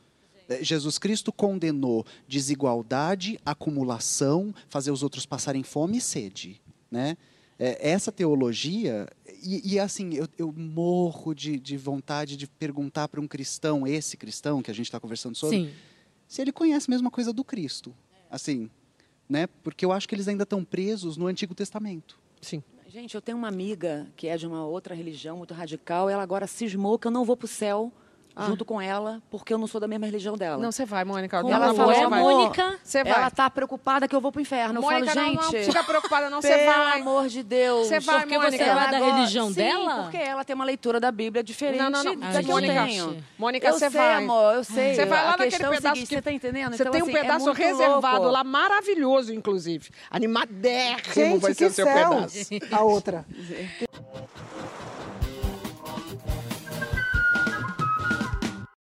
É, 0.48 0.64
Jesus 0.64 0.98
Cristo 0.98 1.32
condenou 1.32 2.06
desigualdade, 2.28 3.38
acumulação, 3.46 4.54
fazer 4.70 4.92
os 4.92 5.04
outros 5.04 5.26
passarem 5.26 5.64
fome 5.64 5.98
e 5.98 6.02
sede, 6.02 6.62
né? 6.90 7.18
É, 7.66 7.92
essa 7.92 8.12
teologia, 8.12 9.08
E, 9.42 9.74
e, 9.76 9.80
assim, 9.80 10.14
eu, 10.16 10.28
eu 10.38 10.52
morro 10.52 11.34
de, 11.34 11.58
de 11.58 11.78
vontade 11.78 12.36
de 12.36 12.46
perguntar 12.46 13.08
para 13.08 13.22
um 13.22 13.28
cristão, 13.28 13.88
esse 13.88 14.18
cristão 14.18 14.62
que 14.62 14.70
a 14.70 14.74
gente 14.74 14.88
está 14.88 15.00
conversando 15.00 15.38
sobre, 15.38 15.58
Sim. 15.58 15.72
se 16.28 16.42
ele 16.42 16.52
conhece 16.52 16.90
a 16.90 16.92
mesma 16.92 17.10
coisa 17.10 17.32
do 17.32 17.42
Cristo. 17.42 17.96
Assim, 18.30 18.70
né? 19.30 19.48
Porque 19.64 19.86
eu 19.86 19.94
acho 19.94 20.10
que 20.10 20.14
eles 20.14 20.28
ainda 20.28 20.44
estão 20.44 20.62
presos 20.66 21.16
no 21.16 21.28
Antigo 21.28 21.56
Testamento. 21.56 22.20
Sim. 22.42 22.62
Gente, 22.90 23.16
eu 23.16 23.22
tenho 23.22 23.38
uma 23.38 23.48
amiga 23.48 24.08
que 24.18 24.28
é 24.28 24.36
de 24.36 24.46
uma 24.46 24.66
outra 24.66 24.94
religião 24.94 25.38
muito 25.38 25.54
radical. 25.54 26.10
Ela 26.10 26.22
agora 26.22 26.48
cismou 26.48 27.00
que 27.00 27.08
eu 27.08 27.12
não 27.12 27.24
vou 27.24 27.38
pro 27.38 27.48
céu 27.48 27.94
Ah. 28.36 28.46
junto 28.48 28.66
com 28.66 28.82
ela, 28.82 29.22
porque 29.30 29.54
eu 29.54 29.58
não 29.60 29.68
sou 29.68 29.80
da 29.80 29.88
mesma 29.88 30.08
religião 30.08 30.36
dela. 30.36 30.58
Não, 30.58 30.72
você 30.72 30.86
vai, 30.86 31.04
Mônica. 31.06 31.40
Como 31.40 31.54
ela 31.54 31.68
eu 31.68 31.76
falou, 31.76 31.96
amor? 31.96 32.20
Mônica? 32.20 32.80
Você 32.84 33.04
vai. 33.04 33.14
Ela 33.14 33.30
tá 33.30 33.48
preocupada 33.50 34.08
que 34.08 34.16
eu 34.16 34.20
vou 34.20 34.32
pro 34.32 34.42
inferno. 34.42 34.82
Mônica, 34.82 35.12
eu 35.12 35.14
falo, 35.14 35.34
não, 35.36 35.44
gente. 35.44 35.54
não 35.54 35.64
fica 35.66 35.84
preocupada, 35.84 36.30
não. 36.32 36.42
Você 36.42 36.48
Pelo 36.58 36.66
vai. 36.84 37.02
amor 37.02 37.28
de 37.28 37.44
Deus. 37.44 37.88
Você 37.88 38.00
vai, 38.00 38.22
Porque 38.22 38.38
Mônica. 38.38 38.58
você 38.58 38.64
é 38.64 38.74
lá 38.74 38.88
da 38.88 38.98
Ela 38.98 39.16
religião 39.16 39.48
Sim, 39.50 39.54
dela? 39.54 40.02
porque 40.04 40.18
ela 40.18 40.44
tem 40.44 40.56
uma 40.56 40.66
leitura 40.66 41.00
da 41.00 41.12
Bíblia 41.12 41.44
diferente 41.44 41.80
Não, 41.80 41.90
não, 41.92 42.04
não. 42.04 42.16
da 42.20 42.32
que 42.32 42.38
eu 42.50 42.54
Mônica, 42.56 42.86
tenho. 42.86 43.24
Mônica, 43.38 43.68
eu 43.68 43.74
você 43.74 43.90
sei, 43.92 44.00
vai. 44.02 44.14
amor, 44.16 44.56
eu 44.56 44.64
sei. 44.64 44.96
Você 44.96 45.06
vai 45.06 45.24
lá 45.26 45.32
naquele 45.38 45.56
é 45.56 45.70
pedaço 45.70 45.82
seguinte, 45.82 46.08
que- 46.10 46.16
Você 46.16 46.22
tá 46.22 46.32
entendendo? 46.32 46.76
Você 46.76 46.82
Então, 46.84 46.92
tem 46.92 47.02
um 47.02 47.06
assim, 47.06 47.16
é 47.16 47.22
pedaço 47.22 47.46
muito 47.46 47.58
reservado 47.58 48.16
louco. 48.18 48.32
lá, 48.32 48.44
maravilhoso, 48.44 49.34
inclusive. 49.34 49.90
Animadérrimo 50.10 51.14
Gente, 51.14 51.40
vai 51.42 51.54
ser 51.54 51.66
o 51.66 51.72
seu 51.72 51.86
pedaço. 51.86 52.38
A 52.72 52.82
outra. 52.82 53.26